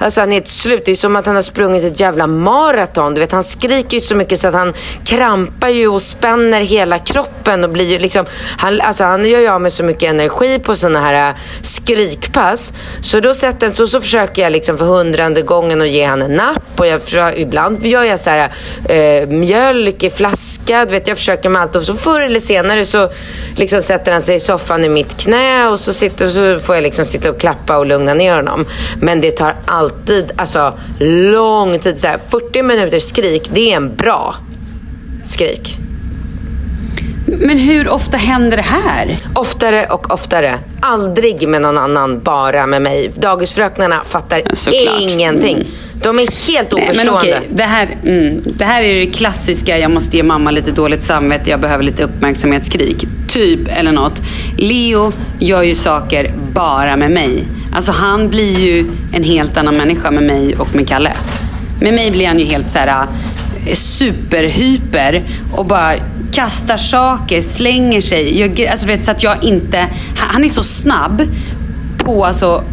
[0.00, 0.82] Alltså han är ett slut.
[0.84, 3.14] Det är som att han har sprungit ett jävla maraton.
[3.14, 4.72] Du vet, han skriker ju så mycket så att han
[5.04, 8.26] krampar ju och spänner hela kroppen och blir ju liksom...
[8.58, 12.72] Han, alltså han gör ju av med så mycket energi på såna här äh, skrikpass.
[13.02, 16.36] Så då sätter, så, så försöker jag liksom för hundrade gången att ge han en
[16.36, 16.80] napp.
[16.80, 18.50] Och jag försöker, ibland gör jag så här
[18.88, 20.84] äh, mjölk i flaska.
[20.84, 21.76] Du vet, jag försöker med allt.
[21.76, 23.10] Och så förr eller senare Senare så
[23.56, 26.82] liksom sätter han sig i soffan i mitt knä och så, sitter, så får jag
[26.82, 28.66] liksom sitta och klappa och lugna ner honom.
[29.00, 32.00] Men det tar alltid alltså, lång tid.
[32.00, 34.34] Så här, 40 minuters skrik, det är en bra
[35.24, 35.78] skrik.
[37.26, 39.16] Men hur ofta händer det här?
[39.34, 40.58] Oftare och oftare.
[40.80, 43.12] Aldrig med någon annan, bara med mig.
[43.20, 45.00] Dagisfröknarna fattar såklart.
[45.00, 45.56] ingenting.
[45.56, 45.66] Mm.
[46.02, 47.18] De är helt Nej, men oförstående.
[47.18, 51.02] okej, det här, mm, det här är det klassiska, jag måste ge mamma lite dåligt
[51.02, 53.08] samvete, jag behöver lite uppmärksamhetskrig.
[53.28, 54.22] Typ, eller något.
[54.58, 57.44] Leo gör ju saker bara med mig.
[57.74, 61.12] Alltså han blir ju en helt annan människa med mig och med Kalle.
[61.80, 63.06] Med mig blir han ju helt så här
[63.66, 65.22] är superhyper
[65.52, 65.94] och bara
[66.32, 68.40] kastar saker, slänger sig.
[68.40, 69.78] Jag, alltså, du vet, så att jag inte...
[70.16, 71.22] Han, han är så snabb
[71.98, 72.64] på alltså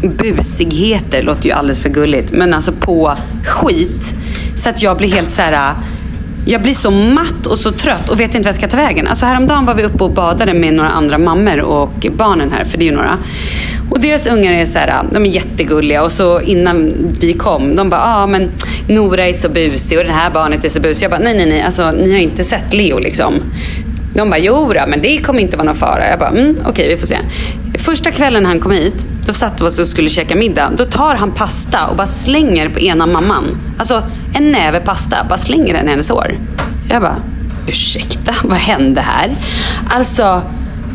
[0.00, 2.32] busigheter låter ju alldeles för gulligt.
[2.32, 4.14] Men alltså på skit.
[4.56, 5.74] Så att jag blir helt så här.
[6.48, 9.06] Jag blir så matt och så trött och vet inte vad jag ska ta vägen.
[9.06, 12.78] Alltså häromdagen var vi uppe och badade med några andra mammor och barnen här, för
[12.78, 13.18] det är ju några.
[13.90, 17.90] Och deras ungar är så här, de är jättegulliga och så innan vi kom, de
[17.90, 18.50] bara, ja ah, men
[18.88, 21.04] Nora är så busig och det här barnet är så busig.
[21.04, 23.34] Jag bara, nej nej nej, alltså ni har inte sett Leo liksom.
[24.14, 26.08] De bara, jo då, men det kommer inte vara någon fara.
[26.10, 27.18] Jag bara, mm, okej okay, vi får se.
[27.78, 30.72] Första kvällen han kom hit, då satt vi oss och skulle käka middag.
[30.76, 33.44] Då tar han pasta och bara slänger på ena mamman.
[33.78, 34.02] Alltså
[34.36, 36.38] en näve pasta, bara slänger den i hennes hår.
[36.90, 37.16] Jag bara,
[37.68, 39.30] ursäkta, vad hände här?
[39.90, 40.42] Alltså,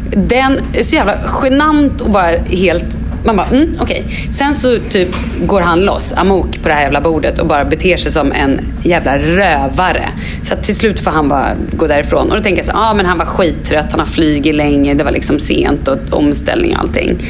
[0.09, 4.03] den är så jävla genant och bara helt man bara, mm, okej.
[4.05, 4.31] Okay.
[4.31, 7.97] Sen så typ går han loss, amok, på det här jävla bordet och bara beter
[7.97, 10.09] sig som en jävla rövare.
[10.43, 12.29] Så till slut får han bara gå därifrån.
[12.29, 14.93] Och då tänker jag så ja ah, men han var skittrött, han har flugit länge,
[14.93, 17.23] det var liksom sent och omställning och allting.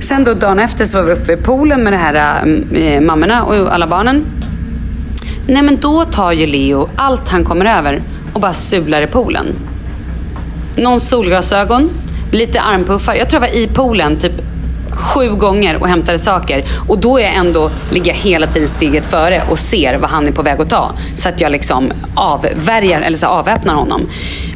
[0.00, 2.42] Sen då dagen efter så var vi uppe vid poolen med de här
[2.74, 4.24] äh, äh, mammorna och alla barnen.
[5.50, 9.46] Nej men då tar ju Leo allt han kommer över och bara sular i poolen.
[10.76, 11.90] Någon solglasögon,
[12.32, 13.14] lite armpuffar.
[13.14, 14.32] Jag tror jag var i poolen typ
[14.90, 16.64] sju gånger och hämtade saker.
[16.88, 20.26] Och då är jag ändå, ligger jag hela tiden steget före och ser vad han
[20.26, 20.92] är på väg att ta.
[21.16, 24.08] Så att jag liksom avvärjar, eller så avväpnar honom.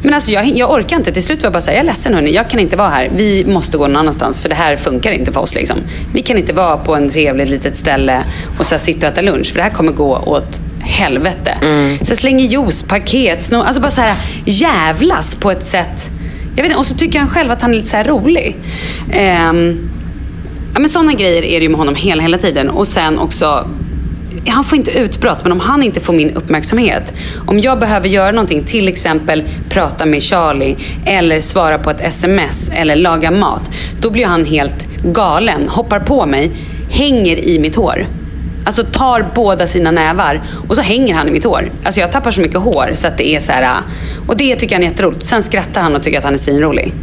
[0.03, 1.11] Men alltså jag, jag orkar inte.
[1.11, 3.09] Till slut var jag bara säga, jag är ledsen hörni, jag kan inte vara här.
[3.15, 5.55] Vi måste gå någon annanstans för det här funkar inte för oss.
[5.55, 5.77] Liksom.
[6.13, 8.23] Vi kan inte vara på en trevligt litet ställe
[8.59, 9.51] och så sitta och äta lunch.
[9.51, 11.57] För det här kommer gå åt helvete.
[11.61, 11.97] Mm.
[11.97, 14.15] Så jag slänger juicepaket, snor, alltså bara så här
[14.45, 16.09] jävlas på ett sätt.
[16.55, 18.55] Jag vet inte, och så tycker han själv att han är lite så rolig.
[19.49, 19.89] Um,
[20.73, 22.69] Ja, men sådana grejer är det ju med honom hela, hela tiden.
[22.69, 23.67] Och sen också
[24.47, 27.13] han får inte utbrott, men om han inte får min uppmärksamhet.
[27.47, 32.69] Om jag behöver göra någonting, till exempel prata med Charlie eller svara på ett sms
[32.73, 33.71] eller laga mat.
[33.99, 36.51] Då blir han helt galen, hoppar på mig,
[36.91, 38.07] hänger i mitt hår.
[38.63, 41.71] Alltså tar båda sina nävar och så hänger han i mitt hår.
[41.83, 43.63] Alltså jag tappar så mycket hår så att det är så här.
[43.63, 43.83] Äh.
[44.27, 45.25] Och det tycker han är jätteroligt.
[45.25, 46.93] Sen skrattar han och tycker att han är svinrolig.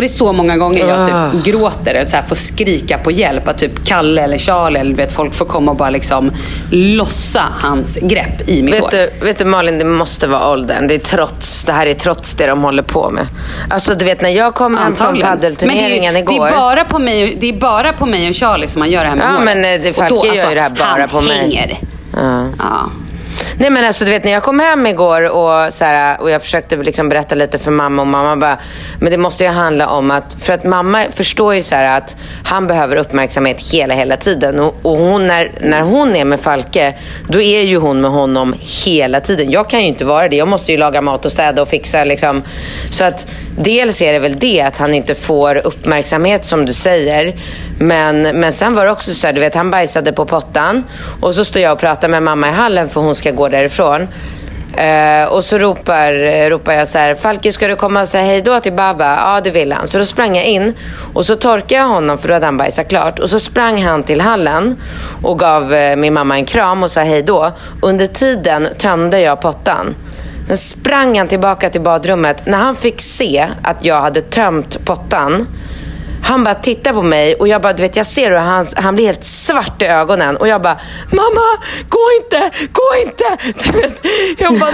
[0.00, 1.30] Och det är så många gånger jag typ ah.
[1.44, 3.48] gråter eller så här får skrika på hjälp.
[3.48, 6.32] Att typ Kalle eller Charlie eller vet, folk får komma och bara liksom
[6.70, 8.90] lossa hans grepp i mitt vet hår.
[8.90, 10.88] Du, vet du Malin, det måste vara åldern.
[10.88, 13.26] Det, är trots, det här är trots det de håller på med.
[13.70, 16.48] Alltså du vet när jag kom hem från paddelturneringen igår.
[16.48, 19.04] Det är, bara på mig, det är bara på mig och Charlie som man gör
[19.04, 19.44] det här med Ja håret.
[19.44, 21.38] men eh, det, Falke gör ju det här bara på mig.
[21.38, 21.80] Han hänger.
[22.12, 22.46] Ja.
[22.58, 22.90] ja.
[23.60, 26.42] Nej men alltså du vet när jag kom hem igår och, så här, och jag
[26.42, 28.58] försökte liksom berätta lite för mamma och mamma bara,
[29.00, 32.16] men det måste ju handla om att, för att mamma förstår ju så här att
[32.44, 34.60] han behöver uppmärksamhet hela, hela tiden.
[34.60, 36.94] Och, och hon, när, när hon är med Falke,
[37.28, 38.54] då är ju hon med honom
[38.86, 39.50] hela tiden.
[39.50, 40.36] Jag kan ju inte vara det.
[40.36, 42.42] Jag måste ju laga mat och städa och fixa liksom.
[42.90, 47.34] Så att dels är det väl det att han inte får uppmärksamhet som du säger.
[47.78, 50.84] Men, men sen var det också så här, du vet han bajsade på pottan
[51.20, 54.08] och så står jag och pratar med mamma i hallen för hon ska gå därifrån.
[54.70, 58.24] Uh, och så ropar, eh, ropar jag så här, Falki ska du komma och säga
[58.24, 59.16] hej då till Baba?
[59.16, 59.86] Ja det vill han.
[59.86, 60.74] Så då sprang jag in
[61.14, 63.18] och så torkade jag honom för då hade han bajsat klart.
[63.18, 64.76] Och så sprang han till hallen
[65.22, 67.52] och gav uh, min mamma en kram och sa hej då.
[67.82, 69.94] Under tiden tömde jag pottan.
[70.48, 72.46] Sen sprang han tillbaka till badrummet.
[72.46, 75.46] När han fick se att jag hade tömt pottan
[76.22, 78.94] han bara tittar på mig och jag bara, du vet, jag ser hur han, han
[78.94, 80.80] blir helt svart i ögonen och jag bara,
[81.10, 81.40] mamma,
[81.88, 83.24] gå inte, gå inte!
[83.70, 84.06] Du vet,
[84.38, 84.70] jag, bara,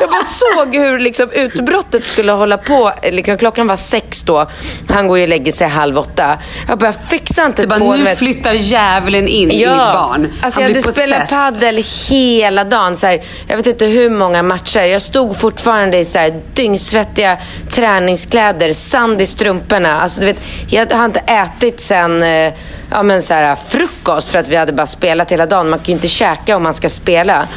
[0.00, 2.92] jag bara såg hur liksom, utbrottet skulle hålla på.
[3.02, 4.50] Liksom, klockan var sex då,
[4.88, 6.38] han går ju och lägger sig halv åtta.
[6.68, 8.18] Jag bara, fixa inte Du bara, två, nu vet.
[8.18, 10.32] flyttar djävulen in ja, i mitt barn.
[10.42, 12.96] Alltså, han jag hade spelat padel hela dagen.
[12.96, 14.82] Så här, jag vet inte hur många matcher.
[14.82, 17.38] Jag stod fortfarande i så här, dyngsvettiga
[17.70, 20.00] träningskläder, sand i strumporna.
[20.00, 22.52] Alltså, du vet, jag har inte ätit sen eh,
[22.90, 25.70] ja, men så här, frukost för att vi hade bara spelat hela dagen.
[25.70, 27.48] Man kan ju inte käka om man ska spela.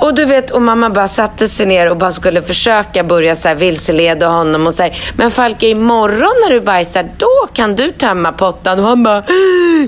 [0.00, 3.48] Och du vet, och mamma bara satte sig ner och bara skulle försöka börja så
[3.48, 8.32] här vilseleda honom och säga Men Falke, imorgon när du bajsar, då kan du tömma
[8.32, 8.78] pottan.
[8.78, 9.24] Och han bara, äh,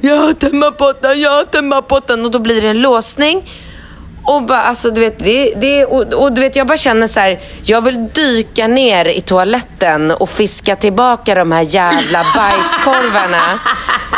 [0.02, 2.24] jag tömmer pottan, jag tömmer pottan.
[2.24, 3.50] Och då blir det en låsning.
[4.26, 7.20] Och, bara, alltså, du vet, det, det, och, och, du vet, jag bara känner så
[7.20, 13.58] här, jag vill dyka ner i toaletten och fiska tillbaka de här jävla bajskorvarna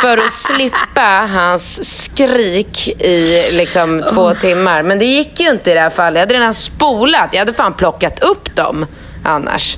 [0.01, 4.83] för att slippa hans skrik i liksom två timmar.
[4.83, 6.15] Men det gick ju inte i det här fallet.
[6.15, 7.29] Jag hade redan spolat.
[7.31, 8.85] Jag hade fan plockat upp dem
[9.23, 9.77] annars.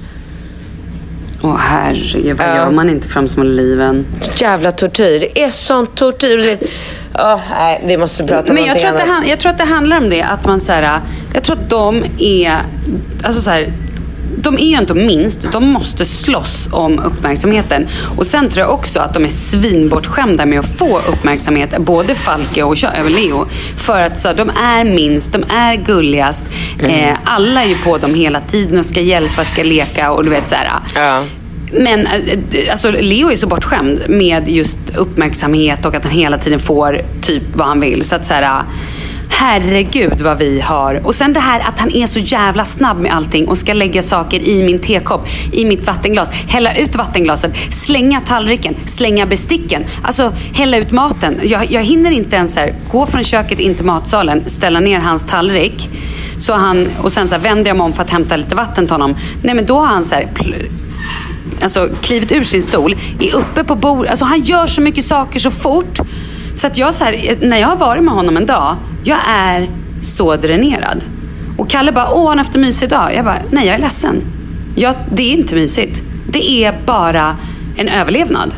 [1.43, 2.55] Åh oh, herregud, vad ja.
[2.55, 4.05] gör man inte fram som liven?
[4.35, 5.19] Jävla tortyr.
[5.19, 6.59] Det är sån tortyr.
[7.13, 9.63] Oh, nej, vi måste prata om Men jag tror, att det, jag tror att det
[9.63, 10.99] handlar om det, att man så här,
[11.33, 12.57] jag tror att de är,
[13.23, 13.73] alltså så här,
[14.37, 17.87] de är ju inte minst, de måste slåss om uppmärksamheten.
[18.17, 22.63] Och sen tror jag också att de är svinbortskämda med att få uppmärksamhet, både Falke
[22.63, 22.75] och
[23.09, 23.47] Leo.
[23.77, 26.45] För att så, de är minst, de är gulligast.
[26.79, 27.09] Mm.
[27.09, 30.29] Eh, alla är ju på dem hela tiden och ska hjälpa, ska leka och du
[30.29, 30.69] vet så här.
[30.95, 31.23] Ja.
[31.71, 32.39] Men eh,
[32.71, 37.43] alltså, Leo är så bortskämd med just uppmärksamhet och att han hela tiden får typ
[37.53, 38.03] vad han vill.
[38.03, 38.63] Så att så här, eh,
[39.29, 41.01] herregud vad vi har.
[41.03, 44.01] Och sen det här att han är så jävla snabb med allting och ska lägga
[44.01, 46.29] saker i min tekopp, i mitt vattenglas.
[46.29, 49.83] Hälla ut vattenglaset, slänga tallriken, slänga besticken.
[50.03, 51.39] Alltså hälla ut maten.
[51.43, 55.23] Jag, jag hinner inte ens här, gå från köket in till matsalen, ställa ner hans
[55.23, 55.89] tallrik.
[56.37, 58.85] Så han, och sen så här, vänder jag mig om för att hämta lite vatten
[58.85, 59.15] till honom.
[59.43, 60.27] Nej men då har han så här,
[61.61, 64.09] alltså, klivit ur sin stol, är uppe på bordet.
[64.09, 65.99] Alltså, han gör så mycket saker så fort.
[66.55, 69.19] Så att jag, så här, eh, när jag har varit med honom en dag, jag
[69.27, 69.69] är
[70.01, 71.03] så dränerad.
[71.57, 73.15] Och Kalle bara, åh han har haft en mysig dag.
[73.15, 74.21] Jag bara, nej jag är ledsen.
[74.75, 76.01] Jag, det är inte mysigt.
[76.27, 77.37] Det är bara
[77.77, 78.53] en överlevnad.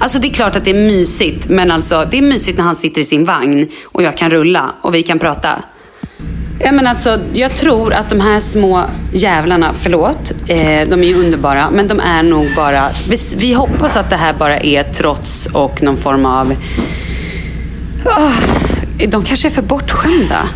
[0.00, 2.76] Alltså det är klart att det är mysigt, men alltså det är mysigt när han
[2.76, 5.50] sitter i sin vagn och jag kan rulla och vi kan prata.
[6.60, 11.14] Ja, men alltså, jag tror att de här små jävlarna, förlåt, eh, de är ju
[11.14, 12.88] underbara, men de är nog bara...
[13.08, 16.54] Vi, vi hoppas att det här bara är trots och någon form av...
[18.06, 18.32] Åh,
[19.08, 20.48] de kanske är för bortskämda.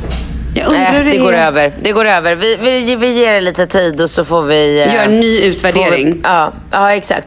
[0.55, 1.46] Jag undrar Nej, det, det går är.
[1.46, 1.72] över.
[1.82, 2.34] Det går över.
[2.34, 4.82] Vi, vi, vi ger det lite tid och så får vi...
[4.82, 6.12] eh, Gör en ny utvärdering.
[6.12, 7.26] Vi, ja, ja, exakt.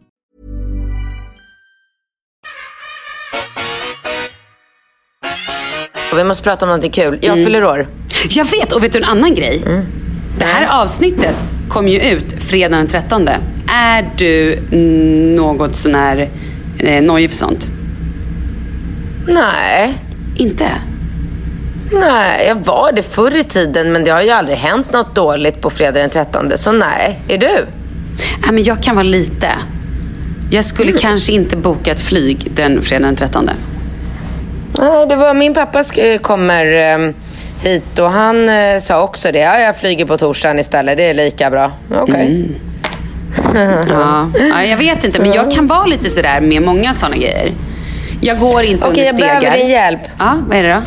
[6.11, 7.17] Och vi måste prata om någonting kul.
[7.21, 7.45] Jag Mm.
[7.45, 7.87] fyller år.
[8.29, 9.61] Jag vet, och vet du en annan grej?
[10.39, 11.35] Det här avsnittet
[11.69, 13.29] kom ju ut fredagen den 13.
[13.67, 16.29] Är du mm, något sån här
[16.79, 17.67] eh, nojig för sånt?
[19.27, 19.93] Nej.
[20.35, 20.65] Inte?
[21.91, 25.61] Nej, jag var det förr i tiden men det har ju aldrig hänt något dåligt
[25.61, 26.51] på fredag den 13.
[26.55, 27.47] Så nej, är du?
[28.41, 29.47] Nej, men jag kan vara lite.
[30.51, 33.49] Jag skulle kanske inte boka ett flyg den fredagen den 13.
[34.79, 37.11] Nej, det var min pappa sk- kommer eh,
[37.63, 39.39] hit och han eh, sa också det.
[39.39, 40.97] Ja, jag flyger på torsdagen istället.
[40.97, 41.71] Det är lika bra.
[41.95, 42.51] Okej.
[43.89, 44.29] Ja.
[44.51, 47.51] ja, jag vet inte, men jag kan vara lite sådär med många sådana grejer.
[48.21, 49.39] Jag går inte Okej, jag under stegar.
[49.41, 49.99] behöver din hjälp.
[50.19, 50.81] Ja, vad är det då?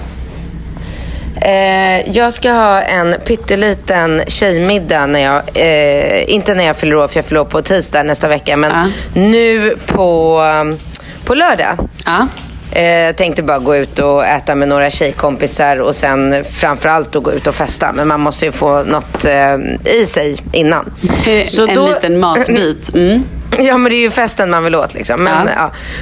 [1.47, 7.09] Eh, jag ska ha en pytteliten tjejmiddag när jag, eh, inte när jag fyller år
[7.09, 9.21] för jag fyller år på tisdag nästa vecka, men Ja.
[9.21, 10.79] nu på, um,
[11.25, 11.79] på lördag.
[12.07, 12.27] Ja.
[12.75, 17.33] Eh, tänkte bara gå ut och äta med några tjejkompisar och sen framförallt att gå
[17.33, 17.93] ut och festa.
[17.93, 19.55] Men man måste ju få något eh,
[20.01, 20.93] i sig innan.
[21.69, 22.91] en liten matbit.
[22.95, 23.23] Mm.
[23.59, 24.95] Ja, men det är ju festen man vill åt.
[24.95, 25.23] Liksom.
[25.25, 25.53] Men, Ja.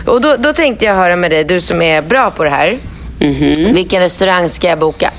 [0.05, 0.12] ja.
[0.12, 2.79] Och då, då tänkte jag höra med dig, du som är bra på det här.
[3.18, 3.75] Mhm.
[3.75, 5.11] Vilken restaurang ska jag boka?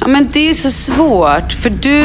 [0.00, 2.04] Ja, men det är ju så svårt, för du...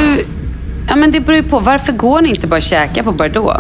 [0.88, 1.60] Ja, men det beror ju på.
[1.60, 3.60] Varför går ni inte bara och käka på Bordeaux?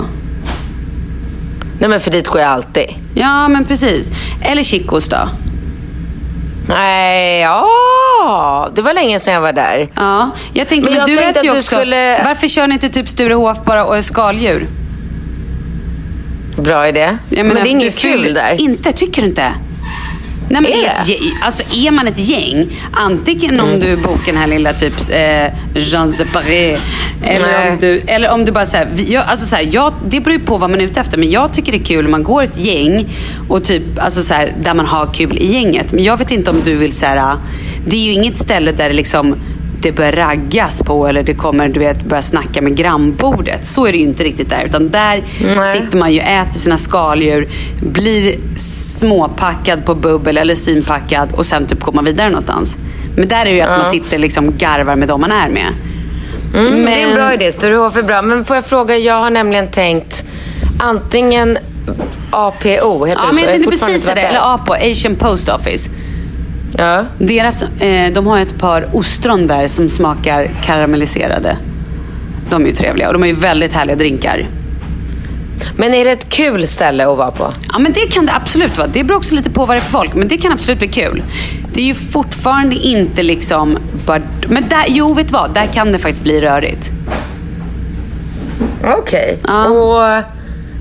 [1.80, 2.86] Nej, men för dit går jag alltid.
[3.16, 4.12] Ja, men precis.
[4.42, 5.30] Eller Chicos då?
[6.68, 8.70] Nej, ja.
[8.76, 9.88] Det var länge sedan jag var där.
[9.96, 11.76] Ja, jag tänker, Men men, jag du äter ju också...
[11.76, 14.68] skulle- Varför kör ni inte typ Sturehof bara och är skaldjur?
[16.58, 17.18] Bra idé.
[17.30, 18.62] Jag men menar, det är inget kul där.
[18.62, 19.52] Inte, tycker du inte?
[20.50, 23.66] Nej, men Är ett, gäng- alltså, är man ett gäng, antingen Mm.
[23.66, 26.78] om du bokar den här lilla typ eh, Jean Separé,
[27.24, 30.40] eller om du, eller om du bara såhär, jag, alltså, så här, jag, det beror
[30.40, 31.18] ju på vad man är ute efter.
[31.18, 33.06] Men jag tycker det är kul om man går ett gäng
[33.50, 35.94] och typ, alltså, så här, där man har kul i gänget.
[35.94, 37.38] Men jag vet inte om du vill säga
[37.88, 39.36] det är ju inget ställe där det liksom
[39.82, 43.66] det börjar raggas på eller det kommer, du vet, börja snacka med grannbordet.
[43.66, 44.64] Så är det ju inte riktigt där.
[44.66, 45.24] Utan där
[45.56, 45.74] Nej.
[45.80, 47.48] sitter man ju, äter sina skaldjur,
[47.82, 52.78] blir småpackad på bubbel eller svinpackad och sen typ går man vidare någonstans.
[53.16, 53.78] Men där är det ju att Ja.
[53.78, 55.68] man sitter liksom garvar med dem man är med.
[56.56, 57.52] Mm, Det är en bra idé.
[57.52, 58.22] Sturehof är bra.
[58.22, 60.26] Men får jag fråga, jag har nämligen tänkt
[60.80, 61.58] antingen
[62.32, 63.34] APO, heter Ja, det så?
[63.34, 64.12] men jag tänkte precis det.
[64.12, 65.90] Eller APO, Asian Post Office.
[66.78, 67.06] Ja.
[67.18, 71.58] Deras, eh, de har ett par ostron där som smakar karamelliserade.
[72.50, 74.48] De är ju trevliga och de har ju väldigt härliga drinkar.
[75.76, 77.54] Men är det ett kul ställe att vara på?
[77.74, 78.88] Ja, men det kan det absolut vara.
[78.88, 80.88] Det beror också lite på vad det är för folk, men det kan absolut bli
[80.88, 81.24] kul.
[81.74, 84.22] Det är ju fortfarande inte liksom bara...
[84.48, 85.54] Men där, jo, vet du vad?
[85.54, 86.92] Där kan det faktiskt bli rörigt.
[88.98, 89.40] Okej.
[89.44, 90.24] Och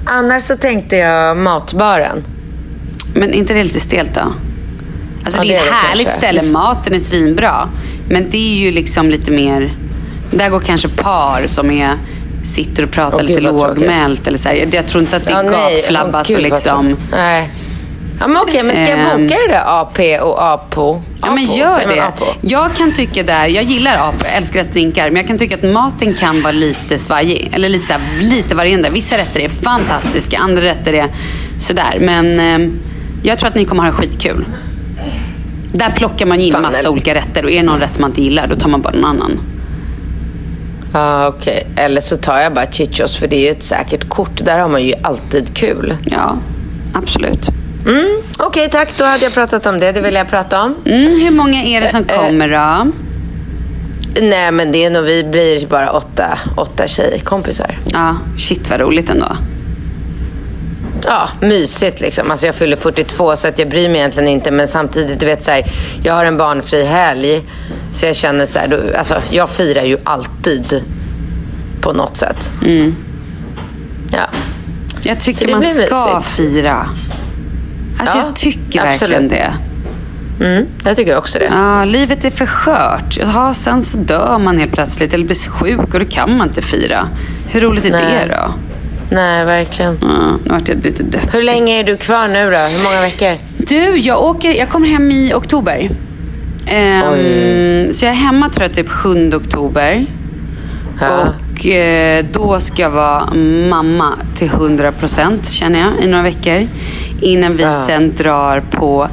[0.06, 2.24] annars så tänkte jag matbaren.
[3.14, 4.32] Men inte det lite stelt då?
[5.36, 6.20] Alltså Ja, det är är ett det härligt kanske.
[6.42, 7.68] ställe, maten är svinbra.
[8.08, 9.72] Men det är ju liksom lite mer...
[10.30, 11.94] Där går kanske par som är,
[12.44, 14.26] sitter och pratar Åh, lite lågmält.
[14.26, 14.68] Eller så här.
[14.72, 15.52] Jag, tror inte att det Ja, nej.
[15.76, 16.96] gapflabbas Åh, och liksom...
[17.12, 17.50] Nej.
[18.20, 19.22] Ja, men okej, men ska jag Ehm.
[19.26, 21.02] boka det där AP och APO?
[21.22, 22.12] Ja men gör det.
[22.40, 25.06] Jag kan tycka där, jag gillar jag älskar deras drinkar.
[25.10, 27.50] Men jag kan tycka att maten kan vara lite svajig.
[27.54, 28.90] Eller lite, så här, lite varierande.
[28.90, 31.06] Vissa rätter är fantastiska, andra rätter är
[31.58, 31.98] sådär.
[32.00, 32.70] Men eh,
[33.22, 34.44] jag tror att ni kommer ha skitkul.
[35.78, 38.10] Där plockar man in Fan, massa eller- olika rätter och är det någon rätt man
[38.10, 39.40] inte gillar då tar man bara någon annan.
[40.92, 41.66] Ja, okej.
[41.76, 44.44] Eller så tar jag bara Chichos för det är ju ett säkert kort.
[44.44, 45.96] Där har man ju alltid kul.
[46.04, 46.36] Ja,
[46.94, 47.48] absolut.
[47.86, 48.88] Mm, okej, tack.
[48.98, 49.92] Då hade jag pratat om det.
[49.92, 50.74] Det vill jag prata om.
[50.84, 52.90] Mm, hur många är det som Eh, kommer då?
[54.22, 57.78] Nej, men det är nog, vi blir bara åtta, åtta tjejer, kompisar.
[57.92, 59.36] Ja, shit vad roligt ändå.
[61.04, 62.30] Ja, mysigt liksom.
[62.30, 64.50] Alltså jag fyller 42 så att jag bryr mig egentligen inte.
[64.50, 65.64] Men samtidigt, du vet så här,
[66.02, 67.42] jag har en barnfri helg.
[67.92, 70.82] Så jag känner så här, då, alltså jag firar ju alltid
[71.80, 72.52] på något sätt.
[72.64, 72.96] Mm.
[74.12, 74.26] Ja.
[75.02, 76.36] Jag tycker man ska mysigt.
[76.36, 76.88] fira.
[78.00, 79.00] Alltså Ja, jag tycker absolut.
[79.12, 79.52] verkligen det.
[80.40, 81.44] Mm, jag tycker också det.
[81.44, 83.18] Ja, livet är för skört.
[83.34, 86.62] Ja, sen så dör man helt plötsligt eller blir sjuk och då kan man inte
[86.62, 87.08] fira.
[87.48, 88.26] Hur roligt är Nej.
[88.28, 88.54] det då?
[89.10, 89.98] Nej, verkligen.
[90.02, 91.30] Ja, nu vart jag lite deppig.
[91.32, 92.56] Hur länge är du kvar nu då?
[92.56, 93.36] Hur många veckor?
[93.56, 95.90] Du, jag åker, jag kommer hem i oktober.
[97.12, 97.88] Oj.
[97.92, 100.06] så jag är hemma tror jag typ 7 oktober.
[101.00, 101.08] Ja.
[101.58, 103.34] Och eh, då ska jag vara
[103.68, 106.66] mamma till 100% känner jag i några veckor.
[107.20, 107.84] Innan vi Ja.
[107.86, 109.08] sen drar på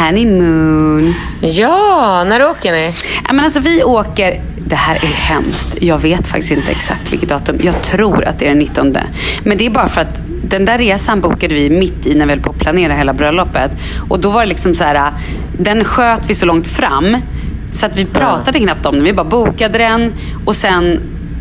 [0.00, 1.14] honeymoon.
[1.40, 2.92] Ja, när åker ni?
[3.26, 4.40] Ja, men alltså vi åker,
[4.70, 5.76] det här är hemskt.
[5.80, 7.58] Jag vet faktiskt inte exakt vilket datum.
[7.62, 8.96] Jag tror att det är den 19.
[9.42, 12.32] Men det är bara för att den där resan bokade vi mitt i när vi
[12.32, 13.72] höll på att planera hela bröllopet.
[14.08, 15.12] Och då var det liksom så här,
[15.58, 17.16] den sköt vi så långt fram.
[17.72, 19.04] Så att vi pratade knappt om den.
[19.04, 20.12] Vi bara bokade den
[20.44, 21.00] och sen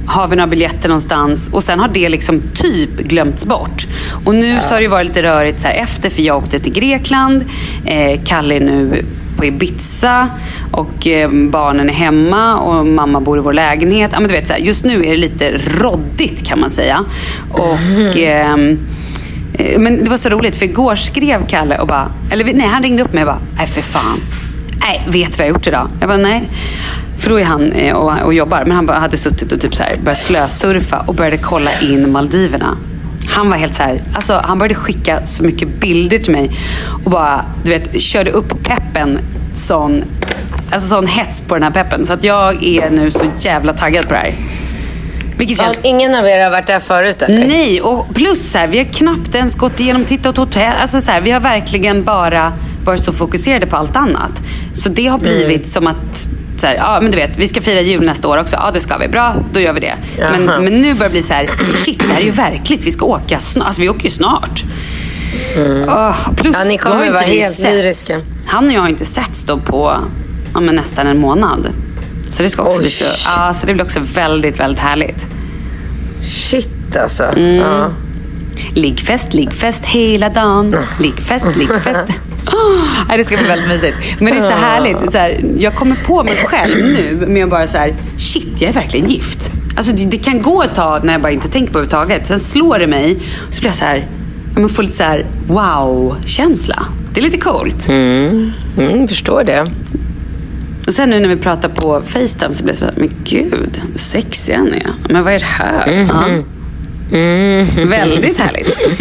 [0.10, 3.88] har vi några biljetter någonstans och sen har det liksom typ glömts bort.
[4.26, 6.74] Och nu så har det varit lite rörigt så här efter för jag åkte till
[6.74, 7.45] Grekland.
[7.86, 9.05] Eh, Kalle är nu
[9.38, 10.30] på Ibiza
[10.72, 14.12] och eh, barnen är hemma och mamma bor i vår lägenhet.
[14.14, 15.51] Ja, men du vet, så här, just nu är det lite
[15.82, 17.03] roddigt kan man säga.
[17.51, 18.80] Och, ehm,
[19.53, 22.84] eh, men det var så roligt för igår skrev Kalle och bara, eller nej han
[22.84, 24.22] ringde upp mig och bara, nej för fan.
[24.80, 25.89] Nej, vet du vad jag har gjort idag?
[25.99, 26.49] Jag bara, nej.
[27.20, 28.63] För då är han eh, och, och jobbar.
[28.65, 32.78] Men han hade suttit och typ så här, börjat slösurfa och började kolla in Maldiverna.
[33.28, 36.51] Han var helt så här, alltså han började skicka så mycket bilder till mig
[37.05, 39.20] och bara, du vet, körde upp peppen
[39.55, 40.03] sån,
[40.72, 42.05] alltså sån hets på den här peppen.
[42.05, 44.34] Så att jag är nu så jävla taggad på det här.
[45.38, 47.47] Vilket Ja, känns ingen av er har varit där förut eller?
[47.47, 50.74] Nej, och plus så här, vi har knappt ens gått igenom tittat hotell.
[50.82, 52.53] Alltså så här, vi har verkligen bara
[52.86, 54.32] varit så fokuserade på allt annat.
[54.74, 55.63] Så det har blivit Mm.
[55.65, 56.30] som att
[56.60, 58.55] så här, ja, men du vet, vi ska fira jul nästa år också.
[58.55, 59.07] Ja, det ska vi.
[59.07, 59.95] Bra, då gör vi det.
[60.18, 61.49] Men, men nu börjar det bli så här,
[61.86, 62.86] shit, det här är ju verkligt.
[62.86, 63.68] Vi ska åka snart.
[63.68, 64.64] Alltså, vi åker ju snart.
[65.88, 66.62] Åh, plus, Mm.
[66.62, 68.16] Ja, ni kommer vara helt lyriska.
[68.45, 69.97] Han och jag har inte setts då på
[70.53, 71.68] ja, nästan en månad.
[72.30, 75.26] Så det ska också bli så, ja, så det blir också väldigt, väldigt härligt.
[76.24, 77.24] Shit alltså.
[77.24, 77.55] Mm.
[77.55, 77.91] Ja.
[78.74, 80.76] Liggfest, liggfest hela dagen.
[80.99, 82.03] Liggfest, liggfest.
[83.08, 83.98] Nej, det ska bli väldigt mysigt.
[84.20, 85.12] Men det är så härligt.
[85.12, 88.70] Så här, jag kommer på mig själv nu med att bara så här, shit, jag
[88.70, 89.52] är verkligen gift.
[89.78, 92.28] Alltså, det, det kan gå ett tag när jag bara inte tänker på det överhuvudtaget.
[92.28, 93.18] Sen slår det mig
[93.48, 94.08] och så blir jag så här,
[94.56, 96.86] men får lite så här wow-känsla.
[97.14, 97.88] Det är lite coolt.
[97.88, 98.52] Mm.
[98.78, 99.66] Mm, förstår det.
[100.88, 103.82] Och sen nu när vi pratar på Facetime så blir jag så här, men gud,
[103.92, 104.94] vad sexig han är.
[105.10, 106.08] Men vad är det här?
[106.10, 106.26] Ja.
[107.86, 109.00] Väldigt härligt.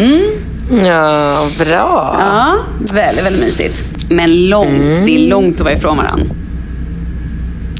[0.70, 0.84] Mm.
[0.84, 2.16] Ja, bra.
[2.18, 2.56] Ja,
[2.92, 3.84] väldigt, väldigt mysigt.
[4.10, 5.06] Men långt.
[5.06, 6.26] Det är långt att vara ifrån varandra.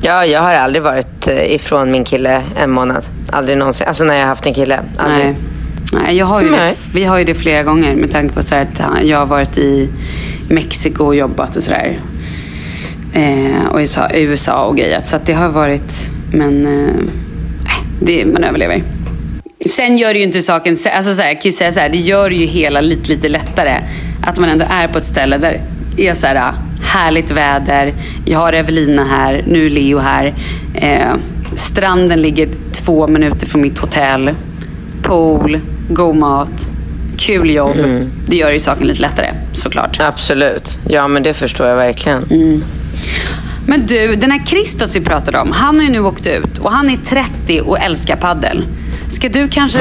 [0.03, 3.05] Ja, jag har aldrig varit eh, ifrån min kille en månad.
[3.31, 3.87] Aldrig någonsin.
[3.87, 4.81] Alltså när jag har haft en kille.
[4.97, 5.25] Aldrig.
[5.25, 5.37] Nej.
[5.93, 6.75] Nej, jag har ju Nej.
[6.93, 9.27] Det, vi har ju det flera gånger med tanke på så här att jag har
[9.27, 9.89] varit i
[10.49, 12.01] Mexiko och jobbat och sådär.
[13.13, 15.07] Eh, och i USA, och grejat.
[15.07, 16.95] Så det har varit, men eh,
[18.01, 18.83] det, man överlever.
[19.67, 21.89] Sen gör det ju inte saken, alltså så här, jag kan ju säga så här,
[21.89, 23.83] det gör ju hela lite, lite lättare.
[24.23, 25.61] Att man ändå är på ett ställe där
[25.97, 26.53] det är så här,
[26.83, 27.95] härligt väder,
[28.25, 30.35] jag har Evelina här, nu är Leo här.
[30.75, 31.15] Eh,
[31.55, 34.31] stranden ligger två minuter från mitt hotell.
[35.03, 36.71] Pool, god mat,
[37.19, 37.77] kul jobb.
[38.27, 40.01] Det gör ju saken lite lättare, såklart.
[40.01, 40.79] Absolut.
[40.89, 42.63] Ja, men det förstår jag verkligen.
[43.67, 46.73] Men du, den här Kristos vi pratade om, han har ju nu åkt ut och
[46.73, 48.65] han är 30 och älskar paddel.
[49.09, 49.81] Ska du kanske...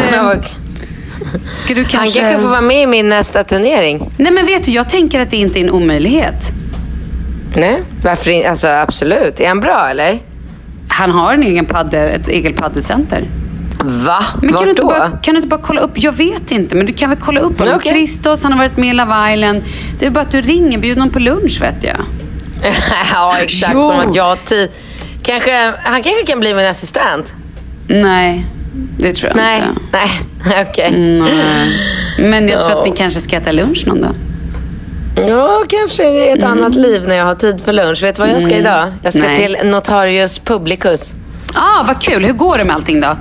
[1.56, 1.98] Ska du kanske...
[1.98, 4.12] Han kanske får vara med i min nästa turnering.
[4.18, 6.52] Nej men vet du, jag tänker att det inte är en omöjlighet.
[7.56, 8.50] Nej, varför inte?
[8.50, 9.40] Alltså absolut.
[9.40, 10.20] Är han bra eller?
[10.90, 13.30] Han har en egen paddel, ett eget paddelcenter.
[13.84, 14.20] Va?
[14.42, 14.88] Men kan Vart du, inte då?
[14.88, 15.92] bara, kan du inte bara kolla upp?
[15.96, 17.76] Jag vet inte, men du kan väl kolla upp honom.
[17.76, 17.94] Okej.
[17.94, 19.64] Kristos, han har varit med i Love Island.
[20.00, 21.98] Det är bara att du ringer, bjud honom på lunch vet jag.
[23.14, 23.74] ja, exakt.
[23.76, 23.90] Jo.
[23.90, 24.70] Som att jag har tid.
[25.24, 27.36] Kanske, han kanske kan bli min assistent?
[27.88, 28.46] Nej,
[29.00, 29.82] det tror jag Nej, inte.
[30.50, 30.92] nej, okej.
[31.00, 31.70] Nej.
[32.30, 34.14] Men jag tror att ni kanske ska äta lunch någon dag.
[35.28, 38.04] Ja, kanske i ett annat liv när jag har tid för lunch.
[38.04, 38.62] Vet du vad jag ska Mm.
[38.62, 38.92] idag?
[39.04, 39.36] Jag ska Nej.
[39.38, 41.14] till Notarius Publicus.
[41.56, 42.26] Ah, vad kul.
[42.26, 43.18] Hur går det med allting då?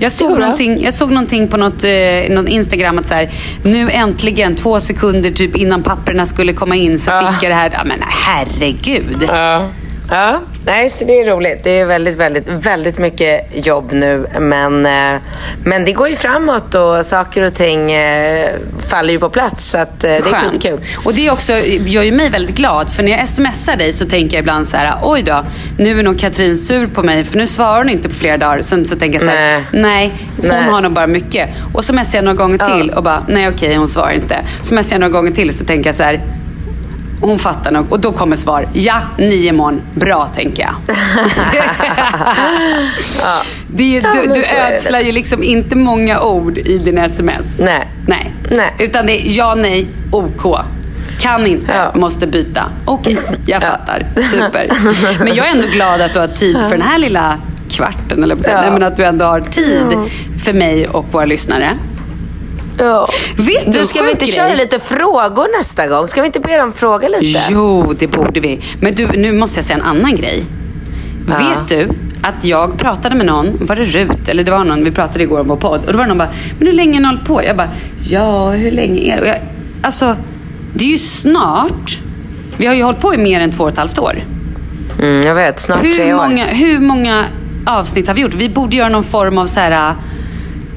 [0.00, 1.90] Jag såg, någonting, jag såg någonting på något, eh,
[2.34, 3.30] någon Instagram att så här,
[3.62, 7.32] nu äntligen, två sekunder typ innan papperna skulle komma in så Ja.
[7.32, 7.70] fick jag det här.
[7.72, 9.24] Ja, men herregud.
[9.28, 9.66] Ja.
[10.10, 11.64] Ja, nej, så det är roligt.
[11.64, 14.26] Det är väldigt, väldigt, väldigt mycket jobb nu.
[14.40, 15.20] Men, eh,
[15.64, 18.50] men det går ju framåt och saker och ting eh,
[18.88, 19.70] faller ju på plats.
[19.70, 20.52] Så eh, det är Skönt.
[20.52, 20.80] skitkul.
[21.04, 21.52] Och det är också,
[21.86, 22.92] gör ju mig väldigt glad.
[22.92, 25.44] För när jag smsar dig så tänker jag ibland så här, oj då,
[25.78, 28.62] nu är nog Katrin sur på mig för nu svarar hon inte på flera dagar.
[28.62, 29.82] Sen så tänker jag så här, Nej.
[29.82, 30.62] nej, hon Nej.
[30.62, 31.48] har nog bara mycket.
[31.74, 32.76] Och så messar jag några gånger Ja.
[32.78, 34.36] till och bara, nej okej hon svarar inte.
[34.62, 36.20] Så messar jag några gånger till så tänker jag så här,
[37.20, 37.92] hon fattar nog.
[37.92, 39.80] Och då kommer svar, ja, nio imorgon.
[39.94, 40.74] Bra tänker jag.
[43.66, 47.04] det är ju, Ja, du men du ödslar ju liksom inte många ord i dina
[47.04, 47.60] sms.
[47.60, 47.88] Nej.
[48.06, 48.32] Nej.
[48.50, 48.74] Nej.
[48.78, 50.56] Utan det är ja, nej, OK.
[51.20, 51.92] Kan inte, Ja.
[52.00, 52.64] måste byta.
[52.84, 54.06] Okej, jag fattar.
[54.22, 54.68] Super.
[55.24, 57.38] Men jag är ändå glad att du har tid för den här lilla
[57.70, 58.60] kvarten, eller Ja.
[58.60, 59.86] Nej, men att du ändå har tid
[60.44, 61.78] för mig och våra lyssnare.
[62.78, 63.08] Ja.
[63.36, 64.34] Vet du, Du, ska vi inte grej?
[64.34, 66.08] köra lite frågor nästa gång?
[66.08, 67.40] Ska vi inte be dem fråga lite?
[67.50, 68.60] Jo, det borde vi.
[68.80, 70.44] Men du, nu måste jag säga en annan grej.
[71.28, 71.34] Ja.
[71.38, 71.88] Vet du
[72.22, 74.28] att jag pratade med någon, var det Rut?
[74.28, 75.80] Eller det var någon, vi pratade igår om vår podd.
[75.86, 77.44] Och då var det någon bara, men hur länge har ni hållit på?
[77.44, 77.68] Jag bara,
[78.04, 79.22] ja, hur länge är det?
[79.22, 79.38] Och jag,
[79.82, 80.16] alltså,
[80.74, 81.98] det är ju snart.
[82.56, 84.16] Vi har ju hållit på i mer än två och ett halvt år.
[85.02, 86.16] Mm, jag vet, snart Hur tre år.
[86.28, 87.24] många, hur många
[87.66, 88.34] avsnitt har vi gjort?
[88.34, 89.94] Vi borde göra någon form av så här,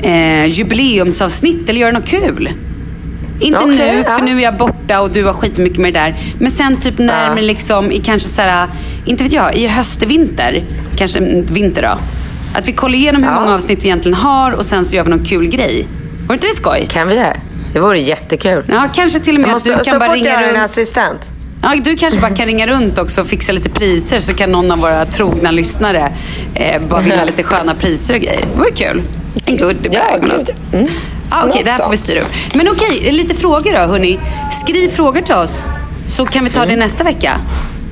[0.01, 2.49] eh, jubileumsavsnitt eller göra något kul.
[3.39, 4.17] Inte Okej, nu, ja.
[4.17, 6.15] för nu är jag borta och du har skitmycket med det där.
[6.39, 8.67] Men sen typ närmare liksom i kanske så här,
[9.05, 10.63] inte vet jag, i höst, vinter.
[10.95, 11.19] Kanske
[11.51, 11.97] vinter då.
[12.59, 13.39] Att vi kollar igenom hur Ja.
[13.41, 15.87] många avsnitt vi egentligen har och sen så gör vi någon kul grej.
[16.27, 16.85] Vore inte det skoj?
[16.89, 17.37] Kan vi det?
[17.73, 18.63] Det vore jättekul.
[18.67, 20.35] Ja, kanske till och med Jag att du måste, kan så bara fort jag ringa
[20.37, 20.63] har en runt.
[20.63, 21.31] assistent.
[21.63, 24.71] Ja, du kanske bara kan ringa runt också och fixa lite priser så kan någon
[24.71, 26.11] av våra trogna lyssnare
[26.55, 28.41] eh, bara vinna lite sköna priser och grejer.
[28.53, 29.01] Det vore kul.
[29.45, 29.93] En goodiebag.
[30.01, 30.37] Ja, eller gud.
[30.39, 30.73] något.
[30.73, 30.87] Mm.
[31.31, 32.31] Ja, okej, Något det här får vi styra upp.
[32.55, 34.19] Men okej, lite frågor då hörni.
[34.51, 35.63] Skriv frågor till oss
[36.07, 37.37] så kan vi ta det nästa vecka.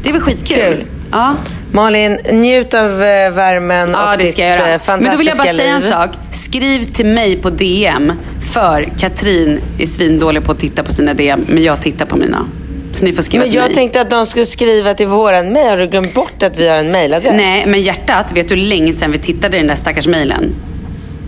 [0.03, 0.59] Det är väl skitkul?
[0.59, 0.77] Mm.
[0.77, 0.85] Kul.
[1.11, 1.35] Ja.
[1.71, 4.79] Malin, njut av eh, värmen Ja, och det ditt ska jag eh, göra.
[4.79, 5.89] fantastiska Men då vill jag bara säga en liv.
[5.91, 6.09] sak.
[6.31, 8.13] Skriv till mig på DM.
[8.53, 12.45] För Katrin är svindålig på att titta på sina DM, men jag tittar på mina.
[12.93, 13.75] Så ni får skriva Men till jag mig.
[13.75, 15.69] tänkte att de skulle skriva till våran mejl.
[15.69, 17.33] Har du glömt bort att vi har en mejladress?
[17.37, 20.55] Nej, men hjärtat, vet du hur länge sedan vi tittade i den där stackars mejlen?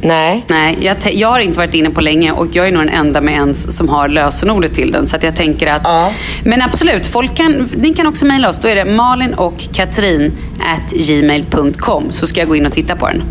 [0.02, 0.46] Nej.
[0.48, 3.22] Nej, jag, jag har inte varit inne på länge och jag är nog den enda
[3.22, 5.08] med ens som har lösenordet till den.
[5.08, 5.82] Så jag tänker att...
[5.84, 6.12] Ja.
[6.44, 8.60] Men absolut, folk kan, ni kan också mejla oss.
[8.60, 12.96] Då är det malin och katrin at gmail.com så ska jag gå in och titta
[12.96, 13.24] på den.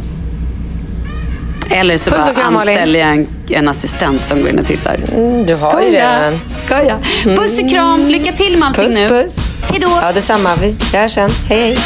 [1.70, 4.98] Eller så Puss bara anställer jag en, en assistent som går in och tittar.
[5.14, 6.40] Mm, du har ju redan.
[6.48, 6.98] Skoja.
[7.24, 9.08] Puss och kram, lycka till med allting Puss, nu.
[9.08, 9.32] puss.
[9.70, 9.88] Hej då.
[10.02, 10.50] Ja, detsamma.
[10.60, 11.30] Vi hörs sen.
[11.48, 11.78] Hej, hej.